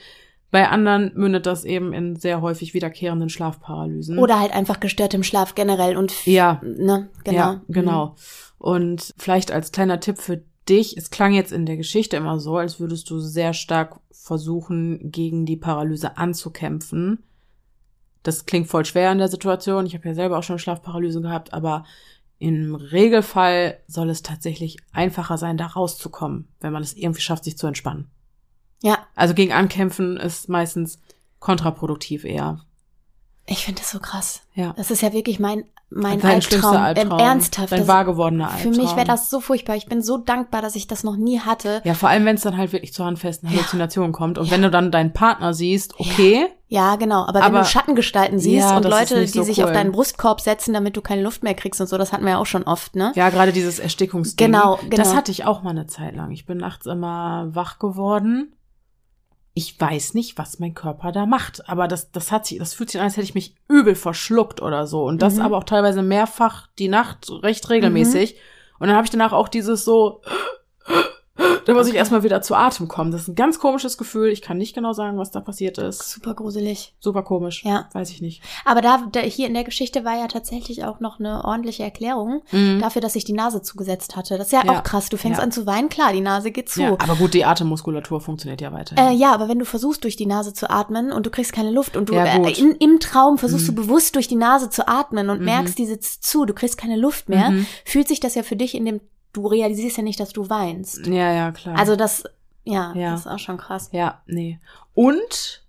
[0.52, 4.20] Bei anderen mündet das eben in sehr häufig wiederkehrenden Schlafparalysen.
[4.20, 7.38] Oder halt einfach gestörtem Schlaf generell und ja, ne, genau.
[7.38, 8.06] Ja, genau.
[8.06, 8.14] Mhm.
[8.60, 12.56] Und vielleicht als kleiner Tipp für dich, es klang jetzt in der Geschichte immer so,
[12.58, 17.24] als würdest du sehr stark versuchen, gegen die Paralyse anzukämpfen.
[18.24, 19.86] Das klingt voll schwer in der Situation.
[19.86, 21.86] Ich habe ja selber auch schon Schlafparalyse gehabt, aber
[22.40, 27.58] im Regelfall soll es tatsächlich einfacher sein, da rauszukommen, wenn man es irgendwie schafft, sich
[27.58, 28.10] zu entspannen.
[28.82, 29.00] Ja.
[29.16, 31.00] Also gegen Ankämpfen ist meistens
[31.40, 32.66] kontraproduktiv eher.
[33.46, 34.42] Ich finde das so krass.
[34.56, 34.74] Ja.
[34.78, 35.64] Das ist ja wirklich mein
[35.96, 37.20] mein Dein Albtraum, Albtraum.
[37.20, 37.72] Ähm, ernsthaft.
[37.72, 38.74] Dein wahr gewordener Albtraum.
[38.74, 39.76] Für mich wäre das so furchtbar.
[39.76, 41.82] Ich bin so dankbar, dass ich das noch nie hatte.
[41.84, 44.18] Ja, vor allem, wenn es dann halt wirklich zu handfesten Halluzinationen ja.
[44.18, 44.38] kommt.
[44.38, 44.52] Und ja.
[44.52, 46.48] wenn du dann deinen Partner siehst, okay.
[46.68, 47.26] Ja, ja genau.
[47.26, 49.66] Aber, aber, wenn du Schattengestalten siehst und Leute, die so sich cool.
[49.66, 52.32] auf deinen Brustkorb setzen, damit du keine Luft mehr kriegst und so, das hatten wir
[52.32, 53.12] ja auch schon oft, ne?
[53.16, 54.52] Ja, gerade dieses Erstickungsding.
[54.52, 54.96] Genau, genau.
[54.96, 56.32] Das hatte ich auch mal eine Zeit lang.
[56.32, 58.54] Ich bin nachts immer wach geworden
[59.56, 61.70] ich weiß nicht, was mein Körper da macht.
[61.70, 64.62] Aber das, das hat sich, das fühlt sich an, als hätte ich mich übel verschluckt
[64.62, 65.04] oder so.
[65.04, 65.42] Und das Mhm.
[65.42, 68.36] aber auch teilweise mehrfach die Nacht recht regelmäßig.
[68.80, 70.22] Und dann habe ich danach auch dieses so,
[71.36, 71.98] da muss ich Okay.
[71.98, 73.12] erstmal wieder zu Atem kommen.
[73.12, 74.30] Das ist ein ganz komisches Gefühl.
[74.30, 76.12] Ich kann nicht genau sagen, was da passiert ist.
[76.12, 76.94] Super gruselig.
[77.00, 77.64] Super komisch.
[77.66, 77.90] Ja.
[77.94, 78.42] Weiß ich nicht.
[78.66, 82.44] Aber da, da hier in der Geschichte war ja tatsächlich auch noch eine ordentliche Erklärung
[82.52, 82.80] Mhm.
[82.82, 84.38] dafür, dass ich die Nase zugesetzt hatte.
[84.38, 84.80] Das ist ja, Ja.
[84.80, 85.10] auch krass.
[85.10, 85.44] Du fängst Ja.
[85.44, 86.82] an zu weinen, klar, die Nase geht zu.
[86.82, 88.96] Ja, aber gut, die Atemmuskulatur funktioniert ja weiter.
[88.98, 91.72] Äh, ja, aber wenn du versuchst, durch die Nase zu atmen und du kriegst keine
[91.72, 93.76] Luft und du äh, in, im Traum versuchst Mhm.
[93.76, 95.46] du bewusst durch die Nase zu atmen und Mhm.
[95.46, 97.66] merkst, die sitzt zu, du kriegst keine Luft mehr, Mhm.
[97.86, 99.02] fühlt sich das ja für dich in dem,
[99.34, 101.06] du realisierst ja nicht, dass du weinst.
[101.08, 101.78] Ja, ja, klar.
[101.78, 102.24] Also das,
[102.64, 103.12] ja, Ja.
[103.12, 103.90] das ist auch schon krass.
[103.92, 104.60] ja, nee.
[104.94, 105.64] Und,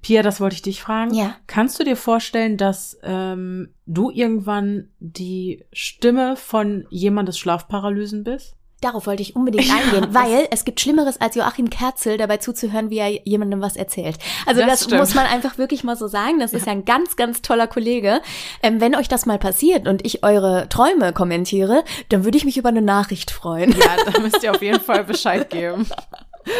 [0.00, 1.14] Pia, das wollte ich dich fragen.
[1.14, 1.36] Ja.
[1.46, 8.56] Kannst du dir vorstellen, dass ähm, du irgendwann die Stimme von jemandes Schlafparalysen bist?
[8.82, 12.36] Darauf wollte ich unbedingt Ja, eingehen, das- weil es gibt Schlimmeres als Joachim Kerzel dabei
[12.36, 14.18] zuzuhören, wie er jemandem was erzählt.
[14.44, 16.38] Also Das das, muss man einfach wirklich mal so sagen.
[16.40, 18.20] Das ist ja ein ganz, ganz toller Kollege.
[18.62, 22.58] Ähm, wenn euch das mal passiert und ich eure Träume kommentiere, dann würde ich mich
[22.58, 23.72] über eine Nachricht freuen.
[23.72, 25.86] Ja, da müsst ihr auf jeden Fall Bescheid geben.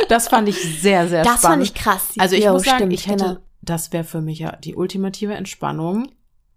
[0.08, 1.42] Das fand ich sehr, sehr Das spannend.
[1.42, 2.08] fand ich krass.
[2.18, 3.37] Also ich Jo, muss sagen, stimmt, ich hätte, genau.
[3.62, 6.08] das wäre für mich ja die ultimative Entspannung,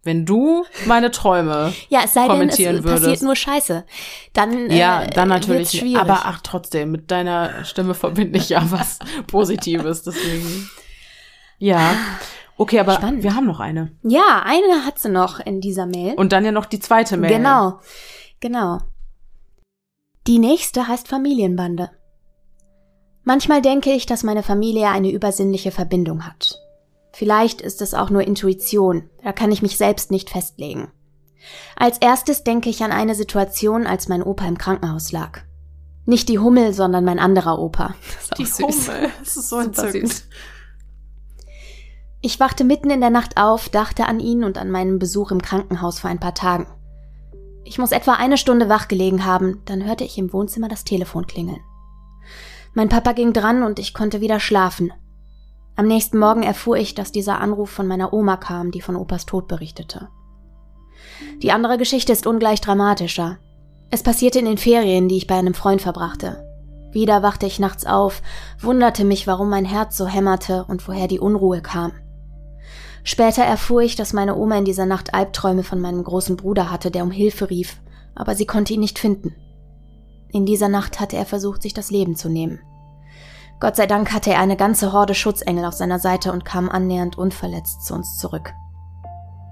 [0.06, 3.24] wenn du meine Träume Ja, es sei denn, es kommentieren passiert würdest.
[3.24, 3.86] nur Scheiße.
[4.34, 5.72] Dann Ja, äh, dann natürlich.
[5.72, 5.98] schwierig.
[6.00, 10.70] Aber ach, trotzdem, mit deiner Stimme verbinde ich ja was Positives, deswegen.
[11.58, 11.96] Ja.
[12.58, 13.24] Okay, aber Spannend.
[13.24, 13.92] wir haben noch eine.
[14.04, 16.14] ja, eine hat sie noch in dieser Mail.
[16.14, 17.32] Und dann ja noch die zweite Mail.
[17.36, 17.80] Genau,
[18.40, 18.80] genau.
[20.28, 21.90] Die nächste heißt Familienbande.
[23.24, 26.60] Manchmal denke ich, dass meine Familie eine übersinnliche Verbindung hat.
[27.18, 30.92] Vielleicht ist es auch nur Intuition, da kann ich mich selbst nicht festlegen.
[31.78, 35.40] Als erstes denke ich an eine Situation, als mein Opa im Krankenhaus lag.
[36.06, 37.96] Nicht die Hummel, sondern mein anderer Opa.
[38.28, 38.88] Das Die ist auch süß.
[38.90, 39.12] Hummel.
[39.20, 40.10] Das ist so entzückend.
[40.10, 40.28] süß.
[42.20, 45.42] Ich wachte mitten in der Nacht auf, dachte an ihn und an meinen Besuch im
[45.42, 46.68] Krankenhaus vor ein paar Tagen.
[47.64, 51.28] Ich muss etwa eine Stunde wach gelegen haben, dann hörte ich im Wohnzimmer das Telefon
[51.28, 51.62] klingeln.
[52.74, 54.92] Mein Papa ging dran und ich konnte wieder schlafen.
[55.78, 59.26] Am nächsten Morgen erfuhr ich, dass dieser Anruf von meiner Oma kam, die von Opas
[59.26, 60.08] Tod berichtete.
[61.42, 63.38] Die andere Geschichte ist ungleich dramatischer.
[63.92, 66.44] Es passierte in den Ferien, die ich bei einem Freund verbrachte.
[66.92, 68.22] Wieder wachte ich nachts auf,
[68.60, 71.92] wunderte mich, warum mein Herz so hämmerte und woher die Unruhe kam.
[73.04, 76.90] Später erfuhr ich, dass meine Oma in dieser Nacht Albträume von meinem großen Bruder hatte,
[76.90, 77.82] der um Hilfe rief,
[78.16, 79.36] aber sie konnte ihn nicht finden.
[80.32, 82.62] In dieser Nacht hatte er versucht, sich das Leben zu nehmen.
[83.60, 87.18] Gott sei Dank hatte er eine ganze Horde Schutzengel auf seiner Seite und kam annähernd
[87.18, 88.54] unverletzt zu uns zurück.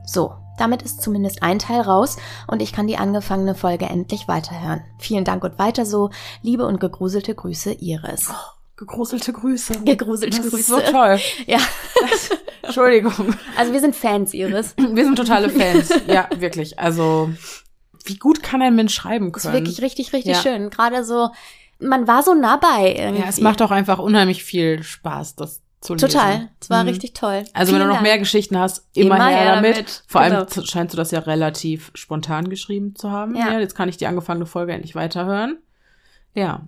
[0.05, 4.81] So, damit ist zumindest ein Teil raus und ich kann die angefangene Folge endlich weiterhören.
[4.99, 6.09] Vielen Dank und weiter so.
[6.41, 8.29] Liebe und gegruselte Grüße, Iris.
[8.77, 9.79] Gegruselte Grüße.
[9.83, 10.59] Gegruselte Das Grüße.
[10.59, 11.19] ist so toll.
[11.47, 11.59] Ja,
[12.61, 13.13] Entschuldigung.
[13.57, 14.75] also wir sind Fans, Iris.
[14.77, 15.89] Wir sind totale Fans.
[16.07, 16.77] Ja, wirklich.
[16.79, 17.29] Also,
[18.05, 19.55] wie gut kann ein Mensch schreiben Das können?
[19.55, 20.41] ist wirklich richtig, richtig Ja.
[20.41, 20.69] schön.
[20.69, 21.29] Gerade so,
[21.83, 23.21] man war so nah bei irgendwie.
[23.21, 26.07] ja, es macht auch einfach unheimlich viel Spaß, das zu lesen.
[26.09, 26.49] Total.
[26.61, 26.89] Es war Mhm.
[26.89, 27.43] richtig toll.
[27.53, 28.03] Also wenn du Vielen noch Dank.
[28.03, 30.03] mehr Geschichten hast, immer, her damit.
[30.07, 30.45] Vor allem Genau.
[30.45, 33.35] z- scheinst du das ja relativ spontan geschrieben zu haben.
[33.35, 33.51] Ja.
[33.53, 33.59] Ja.
[33.59, 35.57] jetzt kann ich die angefangene Folge endlich weiterhören.
[36.33, 36.61] Ja.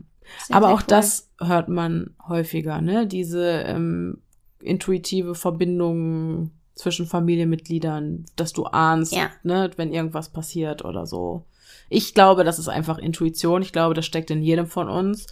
[0.48, 0.86] Sehr, Aber sehr auch cool.
[0.88, 3.08] das hört man häufiger, ne?
[3.08, 4.22] Diese ähm,
[4.60, 9.30] intuitive Verbindung zwischen Familienmitgliedern, dass du ahnst, Ja.
[9.44, 11.46] ne, wenn irgendwas passiert oder so.
[11.90, 13.62] Ich glaube, das ist einfach Intuition.
[13.62, 15.28] Ich glaube, das steckt in jedem von uns.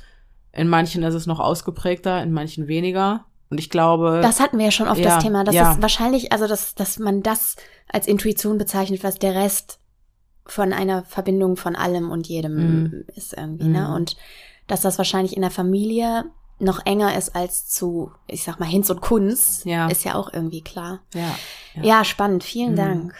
[0.51, 3.25] In manchen ist es noch ausgeprägter, in manchen weniger.
[3.49, 5.73] Und ich glaube, Das hatten wir ja schon oft Ja, das Thema, dass ja.
[5.73, 7.55] es wahrscheinlich, also dass, dass man das
[7.91, 9.79] als Intuition bezeichnet, was der Rest
[10.45, 13.05] von einer Verbindung von allem und jedem Mhm.
[13.15, 13.87] ist irgendwie, ne?
[13.87, 13.93] Mhm.
[13.95, 14.15] Und
[14.67, 16.25] dass das wahrscheinlich in der Familie
[16.59, 19.87] noch enger ist als zu, ich sag mal, Hinz und Kunz, Ja.
[19.87, 20.99] ist ja auch irgendwie klar.
[21.13, 21.35] ja,
[21.81, 22.43] Ja, spannend.
[22.43, 22.77] Vielen Mhm.
[22.77, 23.15] Dank.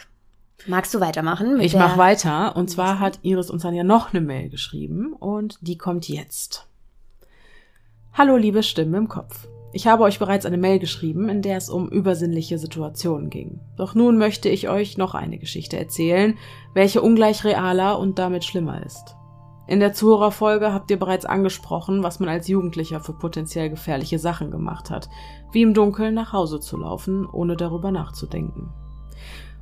[0.66, 1.60] Magst du weitermachen?
[1.60, 2.56] Ich mache weiter.
[2.56, 6.66] Und zwar hat Iris uns dann ja noch eine Mail geschrieben und die kommt jetzt.
[8.14, 9.48] Hallo, liebe Stimmen im Kopf.
[9.72, 13.58] Ich habe euch bereits eine Mail geschrieben, in der es um übersinnliche Situationen ging.
[13.76, 16.38] Doch nun möchte ich euch noch eine Geschichte erzählen,
[16.74, 19.16] welche ungleich realer und damit schlimmer ist.
[19.66, 24.50] In der Zuhörerfolge habt ihr bereits angesprochen, was man als Jugendlicher für potenziell gefährliche Sachen
[24.50, 25.08] gemacht hat,
[25.52, 28.72] wie im Dunkeln nach Hause zu laufen, ohne darüber nachzudenken.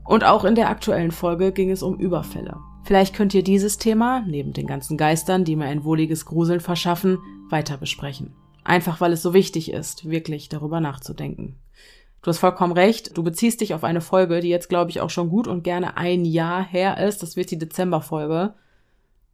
[0.05, 2.59] Und auch in der aktuellen Folge ging es um Überfälle.
[2.85, 7.19] Vielleicht könnt ihr dieses Thema, neben den ganzen Geistern, die mir ein wohliges Gruseln verschaffen,
[7.49, 8.35] weiter besprechen.
[8.65, 11.57] Einfach weil es so wichtig ist, wirklich darüber nachzudenken.
[12.23, 15.11] Du hast vollkommen recht, du beziehst dich auf eine Folge, die jetzt, glaube ich, auch
[15.11, 17.23] schon gut und gerne ein Jahr her ist.
[17.23, 18.55] Das wird die Dezemberfolge.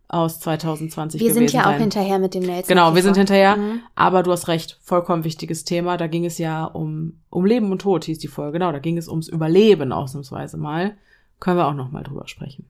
[0.08, 1.74] Aus 2020 wir gewesen sind ja sein.
[1.74, 2.68] auch hinterher mit dem Nelson.
[2.68, 3.56] Genau, wir sind hinterher.
[3.56, 3.80] Mhm.
[3.94, 5.96] Aber du hast recht, vollkommen wichtiges Thema.
[5.98, 8.58] Da ging es ja um, um Leben und Tod, hieß die Folge.
[8.58, 10.96] Genau, da ging es ums Überleben ausnahmsweise mal.
[11.40, 12.66] Können wir auch noch mal drüber sprechen.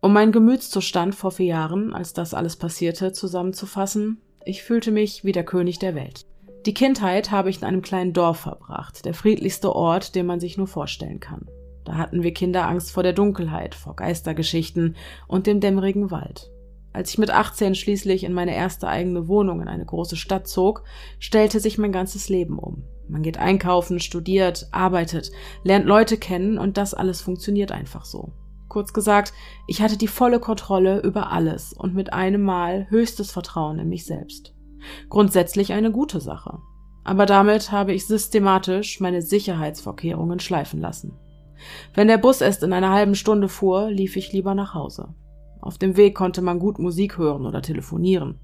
[0.00, 5.32] Um meinen Gemütszustand vor vier Jahren, als das alles passierte, zusammenzufassen, ich fühlte mich wie
[5.32, 6.24] der König der Welt.
[6.64, 10.56] Die Kindheit habe ich in einem kleinen Dorf verbracht, der friedlichste Ort, den man sich
[10.56, 11.46] nur vorstellen kann.
[11.84, 16.50] Da hatten wir Kinder Angst vor der Dunkelheit, vor Geistergeschichten und dem dämmerigen Wald.
[16.92, 20.82] Als ich mit 18 schließlich in meine erste eigene Wohnung in eine große Stadt zog,
[21.18, 22.82] stellte sich mein ganzes Leben um.
[23.08, 25.30] Man geht einkaufen, studiert, arbeitet,
[25.62, 28.32] lernt Leute kennen und das alles funktioniert einfach so.
[28.68, 29.32] Kurz gesagt,
[29.66, 34.06] ich hatte die volle Kontrolle über alles und mit einem Mal höchstes Vertrauen in mich
[34.06, 34.54] selbst.
[35.08, 36.58] Grundsätzlich eine gute Sache.
[37.02, 41.18] Aber damit habe ich systematisch meine Sicherheitsvorkehrungen schleifen lassen.
[41.94, 45.14] Wenn der Bus erst in einer halben Stunde fuhr, lief ich lieber nach Hause.
[45.60, 48.38] Auf dem Weg konnte man gut Musik hören oder telefonieren.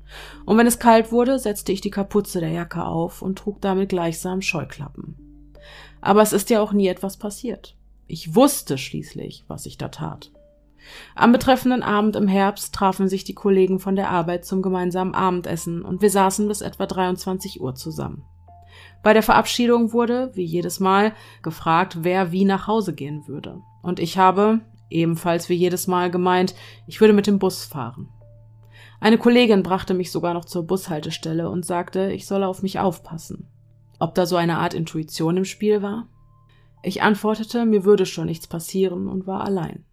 [0.44, 3.88] Und wenn es kalt wurde, setzte ich die Kapuze der Jacke auf und trug damit
[3.88, 5.16] gleichsam Scheuklappen.
[6.00, 7.74] Aber es ist ja auch nie etwas passiert.
[8.06, 10.30] Ich wusste schließlich, was ich da tat.
[11.14, 15.82] Am betreffenden Abend im Herbst trafen sich die Kollegen von der Arbeit zum gemeinsamen Abendessen
[15.82, 18.22] und wir saßen bis etwa 23 Uhr zusammen.
[19.06, 23.62] Bei der Verabschiedung wurde, wie jedes Mal, gefragt, wer wie nach Hause gehen würde.
[23.80, 26.56] Und ich habe, ebenfalls wie jedes Mal, gemeint,
[26.88, 28.08] ich würde mit dem Bus fahren.
[28.98, 33.46] Eine Kollegin brachte mich sogar noch zur Bushaltestelle und sagte, ich solle auf mich aufpassen.
[34.00, 36.08] Ob da so eine Art Intuition im Spiel war?
[36.82, 39.84] Ich antwortete, mir würde schon nichts passieren und war allein.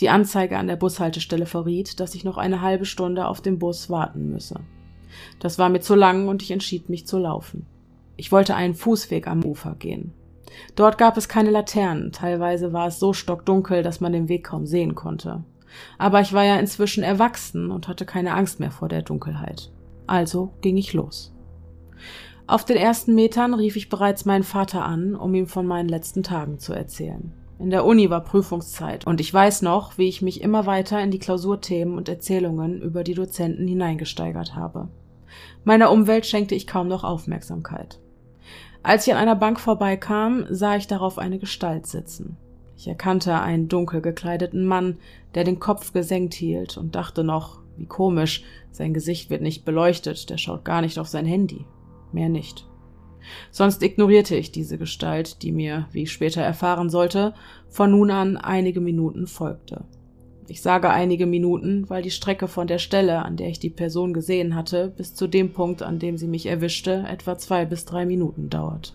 [0.00, 3.90] Die Anzeige an der Bushaltestelle verriet, dass ich noch eine halbe Stunde auf dem Bus
[3.90, 4.60] warten müsse.
[5.40, 7.66] Das war mir zu lang und ich entschied mich zu laufen.
[8.16, 10.12] Ich wollte einen Fußweg am Ufer gehen.
[10.76, 14.66] Dort gab es keine Laternen, teilweise war es so stockdunkel, dass man den Weg kaum
[14.66, 15.44] sehen konnte.
[15.98, 19.72] Aber ich war ja inzwischen erwachsen und hatte keine Angst mehr vor der Dunkelheit.
[20.06, 21.32] Also ging ich los.
[22.46, 26.22] Auf den ersten Metern rief ich bereits meinen Vater an, um ihm von meinen letzten
[26.22, 27.32] Tagen zu erzählen.
[27.58, 31.10] In der Uni war Prüfungszeit und ich weiß noch, wie ich mich immer weiter in
[31.10, 34.88] die Klausurthemen und Erzählungen über die Dozenten hineingesteigert habe.
[35.64, 38.00] Meiner Umwelt schenkte ich kaum noch Aufmerksamkeit.
[38.84, 42.36] Als ich an einer Bank vorbeikam, sah ich darauf eine Gestalt sitzen.
[42.76, 44.98] Ich erkannte einen dunkel gekleideten Mann,
[45.34, 50.28] der den Kopf gesenkt hielt und dachte noch, wie komisch, sein Gesicht wird nicht beleuchtet,
[50.28, 51.64] der schaut gar nicht auf sein Handy.
[52.12, 52.66] Mehr nicht.
[53.50, 57.32] Sonst ignorierte ich diese Gestalt, die mir, wie ich später erfahren sollte,
[57.70, 59.86] von nun an einige Minuten folgte.
[60.46, 64.12] Ich sage einige Minuten, weil die Strecke von der Stelle, an der ich die Person
[64.12, 68.04] gesehen hatte, bis zu dem Punkt, an dem sie mich erwischte, etwa zwei bis drei
[68.04, 68.94] Minuten dauert.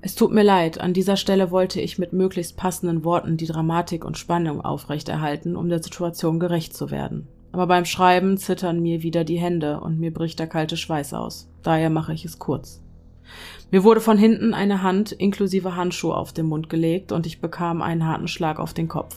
[0.00, 4.04] Es tut mir leid, an dieser Stelle wollte ich mit möglichst passenden Worten die Dramatik
[4.04, 7.26] und Spannung aufrechterhalten, um der Situation gerecht zu werden.
[7.52, 11.50] Aber beim Schreiben zittern mir wieder die Hände und mir bricht der kalte Schweiß aus.
[11.62, 12.82] Daher mache ich es kurz.
[13.70, 17.80] Mir wurde von hinten eine Hand inklusive Handschuh auf den Mund gelegt und ich bekam
[17.80, 19.16] einen harten Schlag auf den Kopf.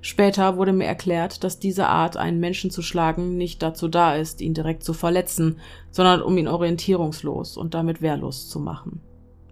[0.00, 4.40] Später wurde mir erklärt, dass diese Art, einen Menschen zu schlagen, nicht dazu da ist,
[4.40, 5.58] ihn direkt zu verletzen,
[5.90, 9.00] sondern um ihn orientierungslos und damit wehrlos zu machen.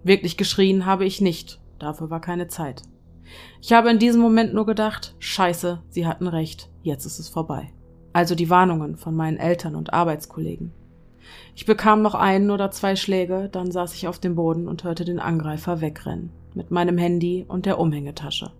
[0.03, 2.83] Wirklich geschrien habe ich nicht, dafür war keine Zeit.
[3.61, 7.71] Ich habe in diesem Moment nur gedacht, scheiße, sie hatten recht, jetzt ist es vorbei.
[8.13, 10.73] Also die Warnungen von meinen Eltern und Arbeitskollegen.
[11.55, 15.05] Ich bekam noch einen oder zwei Schläge, dann saß ich auf dem Boden und hörte
[15.05, 18.51] den Angreifer wegrennen, mit meinem Handy und der Umhängetasche.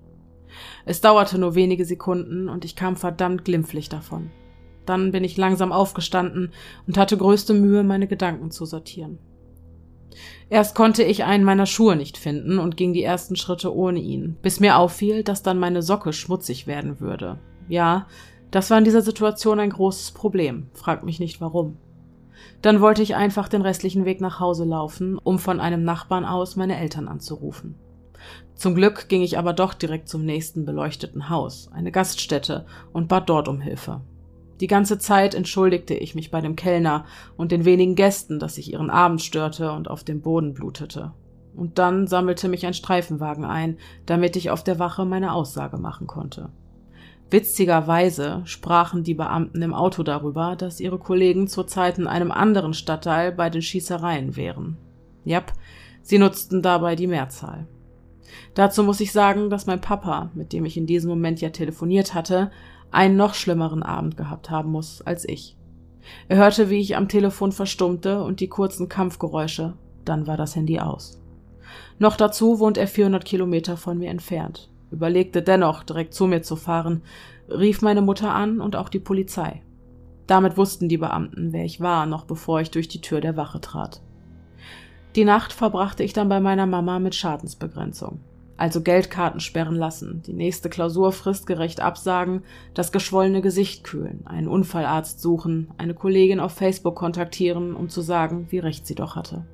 [0.85, 4.31] Es dauerte nur wenige Sekunden und ich kam verdammt glimpflich davon.
[4.85, 6.51] Dann bin ich langsam aufgestanden
[6.87, 9.19] und hatte größte Mühe, meine Gedanken zu sortieren.
[10.49, 14.37] Erst konnte ich einen meiner Schuhe nicht finden und ging die ersten Schritte ohne ihn,
[14.41, 17.39] bis mir auffiel, dass dann meine Socke schmutzig werden würde.
[17.67, 18.07] Ja,
[18.49, 21.77] das war in dieser Situation ein großes Problem, fragt mich nicht warum.
[22.61, 26.55] Dann wollte ich einfach den restlichen Weg nach Hause laufen, um von einem Nachbarn aus
[26.55, 27.75] meine Eltern anzurufen.
[28.59, 33.29] Zum Glück ging ich aber doch direkt zum nächsten beleuchteten Haus, eine Gaststätte, und bat
[33.29, 34.01] dort um Hilfe.
[34.59, 37.05] Die ganze Zeit entschuldigte ich mich bei dem Kellner
[37.37, 41.13] und den wenigen Gästen, dass ich ihren Abend störte und auf dem Boden blutete.
[41.55, 46.05] Und dann sammelte mich ein Streifenwagen ein, damit ich auf der Wache meine Aussage machen
[46.05, 46.49] konnte.
[47.31, 53.31] Witzigerweise sprachen die Beamten im Auto darüber, dass ihre Kollegen zurzeit in einem anderen Stadtteil
[53.31, 54.75] bei den Schießereien wären.
[55.23, 55.53] Jap,
[56.01, 57.65] sie nutzten dabei die Mehrzahl.
[58.53, 62.13] Dazu muss ich sagen, dass mein Papa, mit dem ich in diesem Moment ja telefoniert
[62.13, 62.51] hatte,
[62.91, 65.55] einen noch schlimmeren Abend gehabt haben muss als ich.
[66.27, 69.73] Er hörte, wie ich am Telefon verstummte und die kurzen Kampfgeräusche,
[70.05, 71.21] dann war das Handy aus.
[71.99, 74.69] Noch dazu wohnt er 400 Kilometer von mir entfernt.
[74.91, 77.03] überlegte dennoch, direkt zu mir zu fahren,
[77.47, 79.61] rief meine Mutter an und auch die Polizei.
[80.25, 83.61] Damit wussten die Beamten, wer ich war, noch bevor ich durch die Tür der Wache
[83.61, 84.01] trat.
[85.15, 88.19] Die Nacht verbrachte ich dann bei meiner Mama mit Schadensbegrenzung.
[88.57, 92.43] Also Geldkarten sperren lassen, die nächste Klausur fristgerecht absagen,
[92.73, 98.47] das geschwollene Gesicht kühlen, einen Unfallarzt suchen, eine Kollegin auf Facebook kontaktieren, um zu sagen,
[98.49, 99.45] wie recht sie doch hatte.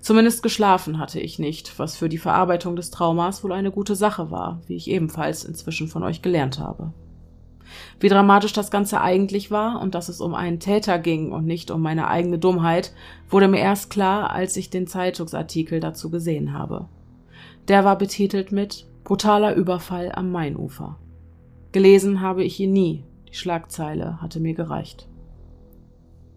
[0.00, 4.30] Zumindest geschlafen hatte ich nicht, was für die Verarbeitung des Traumas wohl eine gute Sache
[4.30, 6.92] war, wie ich ebenfalls inzwischen von euch gelernt habe.
[8.00, 11.70] Wie dramatisch das Ganze eigentlich war und dass es um einen Täter ging und nicht
[11.70, 12.92] um meine eigene Dummheit,
[13.28, 16.88] wurde mir erst klar, als ich den Zeitungsartikel dazu gesehen habe.
[17.68, 20.98] Der war betitelt mit Brutaler Überfall am Mainufer.
[21.72, 25.08] Gelesen habe ich ihn nie, die Schlagzeile hatte mir gereicht.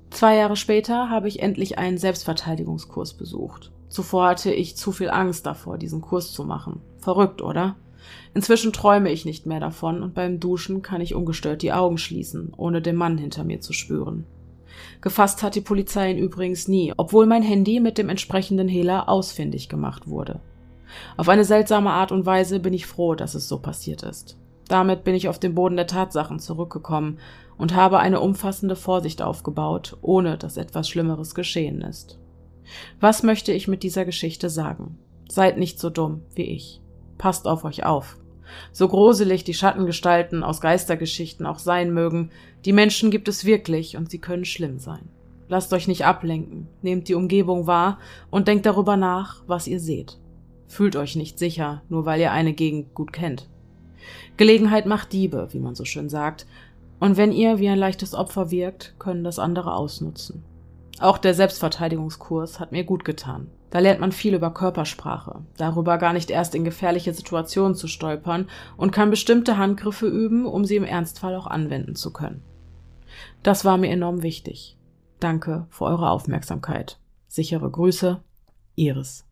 [0.09, 3.71] Zwei Jahre später habe ich endlich einen Selbstverteidigungskurs besucht.
[3.89, 6.81] Zuvor hatte ich zu viel Angst davor, diesen Kurs zu machen.
[6.97, 7.75] Verrückt, oder?
[8.33, 12.53] Inzwischen träume ich nicht mehr davon und beim Duschen kann ich ungestört die Augen schließen,
[12.55, 14.25] ohne den Mann hinter mir zu spüren.
[15.01, 19.69] Gefasst hat die Polizei ihn übrigens nie, obwohl mein Handy mit dem entsprechenden Hehler ausfindig
[19.69, 20.39] gemacht wurde.
[21.17, 24.37] Auf eine seltsame Art und Weise bin ich froh, dass es so passiert ist.
[24.67, 27.19] Damit bin ich auf den Boden der Tatsachen zurückgekommen
[27.57, 32.19] und habe eine umfassende Vorsicht aufgebaut, ohne dass etwas Schlimmeres geschehen ist.
[32.99, 34.97] Was möchte ich mit dieser Geschichte sagen?
[35.29, 36.81] Seid nicht so dumm wie ich.
[37.17, 38.17] Passt auf euch auf.
[38.71, 42.31] So gruselig die Schattengestalten aus Geistergeschichten auch sein mögen,
[42.65, 45.09] die Menschen gibt es wirklich und sie können schlimm sein.
[45.49, 47.99] Lasst euch nicht ablenken, nehmt die Umgebung wahr
[48.29, 50.17] und denkt darüber nach, was ihr seht.
[50.67, 53.47] Fühlt euch nicht sicher, nur weil ihr eine Gegend gut kennt.
[54.35, 56.45] Gelegenheit macht Diebe, wie man so schön sagt,
[56.99, 60.43] und wenn ihr wie ein leichtes Opfer wirkt, können das andere ausnutzen.
[60.99, 63.49] Auch der Selbstverteidigungskurs hat mir gut getan.
[63.69, 68.49] Da lernt man viel über Körpersprache, darüber gar nicht erst in gefährliche Situationen zu stolpern
[68.77, 72.43] und kann bestimmte Handgriffe üben, um sie im Ernstfall auch anwenden zu können.
[73.43, 74.77] Das war mir enorm wichtig.
[75.19, 76.99] Danke für eure Aufmerksamkeit.
[77.27, 78.21] Sichere Grüße,
[78.75, 79.25] Iris.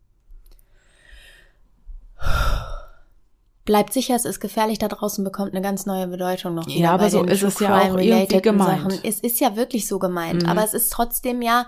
[3.66, 6.68] Bleibt sicher, es ist gefährlich da draußen, bekommt eine ganz neue Bedeutung noch.
[6.68, 8.92] Ja, aber so ist es ja auch irgendwie gemeint.
[8.92, 9.04] Sachen.
[9.04, 10.48] Es ist ja wirklich so gemeint, mhm.
[10.48, 11.66] aber es ist trotzdem ja,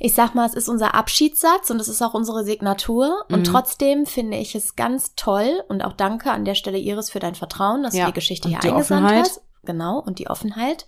[0.00, 3.34] ich sag mal, es ist unser Abschiedssatz und es ist auch unsere Signatur mhm.
[3.36, 7.20] und trotzdem finde ich es ganz toll und auch danke an der Stelle Iris für
[7.20, 8.06] dein Vertrauen, dass ja.
[8.06, 9.26] du die Geschichte hier die eingesandt Offenheit.
[9.26, 9.40] hast.
[9.64, 10.84] Genau, und die Offenheit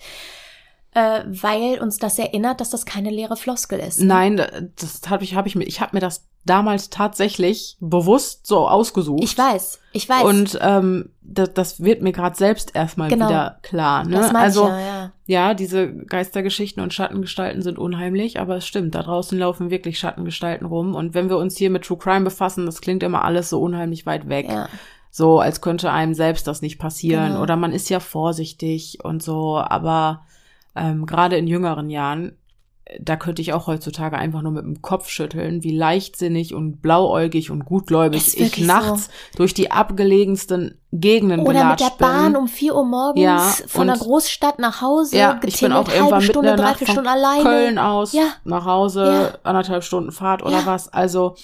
[0.95, 4.01] äh, weil uns das erinnert, dass das keine leere Floskel ist.
[4.01, 4.07] Ne?
[4.07, 8.67] Nein, das habe ich, habe ich mir, ich habe mir das damals tatsächlich bewusst so
[8.69, 9.23] ausgesucht.
[9.23, 10.25] Ich weiß, ich weiß.
[10.25, 13.29] Und ähm, das, das wird mir gerade selbst erstmal genau.
[13.29, 14.05] wieder klar.
[14.05, 14.17] Ne?
[14.17, 15.13] Das also ja, ja.
[15.27, 20.67] ja, diese Geistergeschichten und Schattengestalten sind unheimlich, aber es stimmt, da draußen laufen wirklich Schattengestalten
[20.67, 20.95] rum.
[20.95, 24.07] Und wenn wir uns hier mit True Crime befassen, das klingt immer alles so unheimlich
[24.07, 24.47] weit weg.
[24.49, 24.69] Ja.
[25.11, 27.29] So, als könnte einem selbst das nicht passieren.
[27.29, 27.43] Genau.
[27.43, 30.23] Oder man ist ja vorsichtig und so, aber
[30.79, 32.39] ähm, gerade in jüngeren Jahren,
[33.01, 37.51] da könnte ich auch heutzutage einfach nur mit dem Kopf schütteln, wie leichtsinnig und blauäugig
[37.51, 39.37] und gutgläubig ich nachts so.
[39.37, 43.97] durch die abgelegensten Gegenden Oder mit der Bahn um vier Uhr morgens ja, von der
[43.97, 47.43] Großstadt nach Hause, ja, ich bin auch irgendwann Stunde, mit drei, Stunden alleine.
[47.43, 48.29] Köln aus ja.
[48.45, 49.39] nach Hause, ja.
[49.43, 50.89] anderthalb Stunden Fahrt oder was.
[50.89, 51.37] Also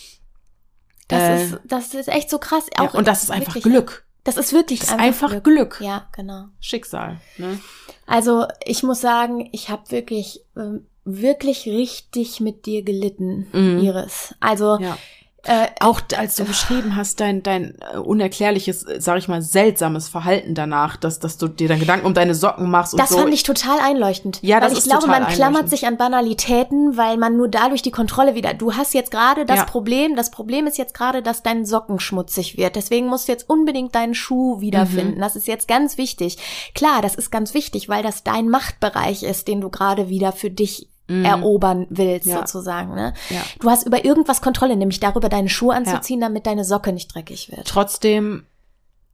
[1.08, 2.66] das äh, ist das ist echt so krass.
[2.78, 4.06] Auch und das ist einfach Glück.
[4.24, 5.76] Das ist wirklich das ist einfach, einfach Glück.
[5.76, 5.80] Glück.
[5.82, 6.46] Ja, genau.
[6.58, 7.20] Schicksal.
[7.36, 7.58] Ne?
[8.06, 13.78] Also ich muss sagen, ich habe wirklich, ähm, wirklich richtig mit dir gelitten, mhm.
[13.78, 14.34] Iris.
[14.40, 14.96] Also ja.
[15.44, 20.08] Äh, auch als du beschrieben hast, dein, dein äh, unerklärliches, äh, sag ich mal, seltsames
[20.08, 23.18] Verhalten danach, dass, dass du dir dann Gedanken um deine Socken machst und das so.
[23.18, 24.38] Fand ich total einleuchtend.
[24.40, 27.82] Ja, das weil ist ich glaube, man klammert sich an Banalitäten, weil man nur dadurch
[27.82, 28.54] die Kontrolle wieder.
[28.54, 29.64] Du hast jetzt gerade das ja.
[29.64, 32.76] Problem, das Problem ist jetzt gerade, dass dein Socken schmutzig wird.
[32.76, 35.16] Deswegen musst du jetzt unbedingt deinen Schuh wiederfinden.
[35.16, 35.20] Mhm.
[35.20, 36.38] Das ist jetzt ganz wichtig.
[36.74, 40.50] Klar, das ist ganz wichtig, weil das dein Machtbereich ist, den du gerade wieder für
[40.50, 41.24] dich mm.
[41.24, 42.38] erobern willst, ja.
[42.38, 42.94] sozusagen.
[42.94, 43.14] Ne?
[43.30, 43.42] Ja.
[43.60, 46.28] Du hast über irgendwas Kontrolle, nämlich darüber, deine Schuhe anzuziehen, ja.
[46.28, 47.66] damit deine Socke nicht dreckig wird.
[47.66, 48.44] Trotzdem,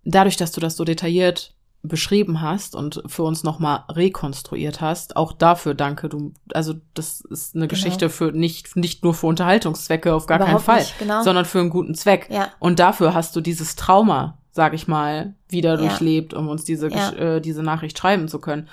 [0.05, 5.33] dadurch, dass du das so detailliert beschrieben hast und für uns nochmal rekonstruiert hast, auch
[5.33, 6.33] dafür danke du.
[6.53, 7.71] Also das ist eine genau.
[7.71, 11.23] Geschichte für nicht nicht nur für Unterhaltungszwecke auf gar Überhaupt keinen Fall, nicht, genau.
[11.23, 12.29] sondern für einen guten Zweck.
[12.31, 12.51] Ja.
[12.59, 17.13] Und dafür hast du dieses Trauma, sag ich mal, wieder durchlebt, um uns diese ja.
[17.13, 18.69] äh, diese Nachricht schreiben zu können.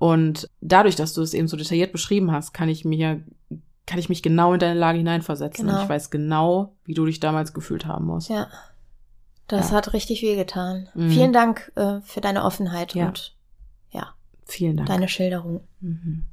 [0.00, 3.22] Und dadurch, dass du es eben so detailliert beschrieben hast, kann ich mir,
[3.84, 5.66] kann ich mich genau in deine Lage hineinversetzen.
[5.66, 5.76] Genau.
[5.76, 8.30] Und ich weiß genau, wie du dich damals gefühlt haben musst.
[8.30, 8.48] Ja.
[9.46, 9.76] Das ja.
[9.76, 10.88] hat richtig wehgetan.
[10.94, 11.10] Mhm.
[11.10, 13.08] Vielen Dank äh, für deine Offenheit ja.
[13.08, 13.36] und
[13.90, 14.14] ja.
[14.46, 14.88] Vielen Dank.
[14.88, 15.60] Deine Schilderung.
[15.80, 16.24] Mhm.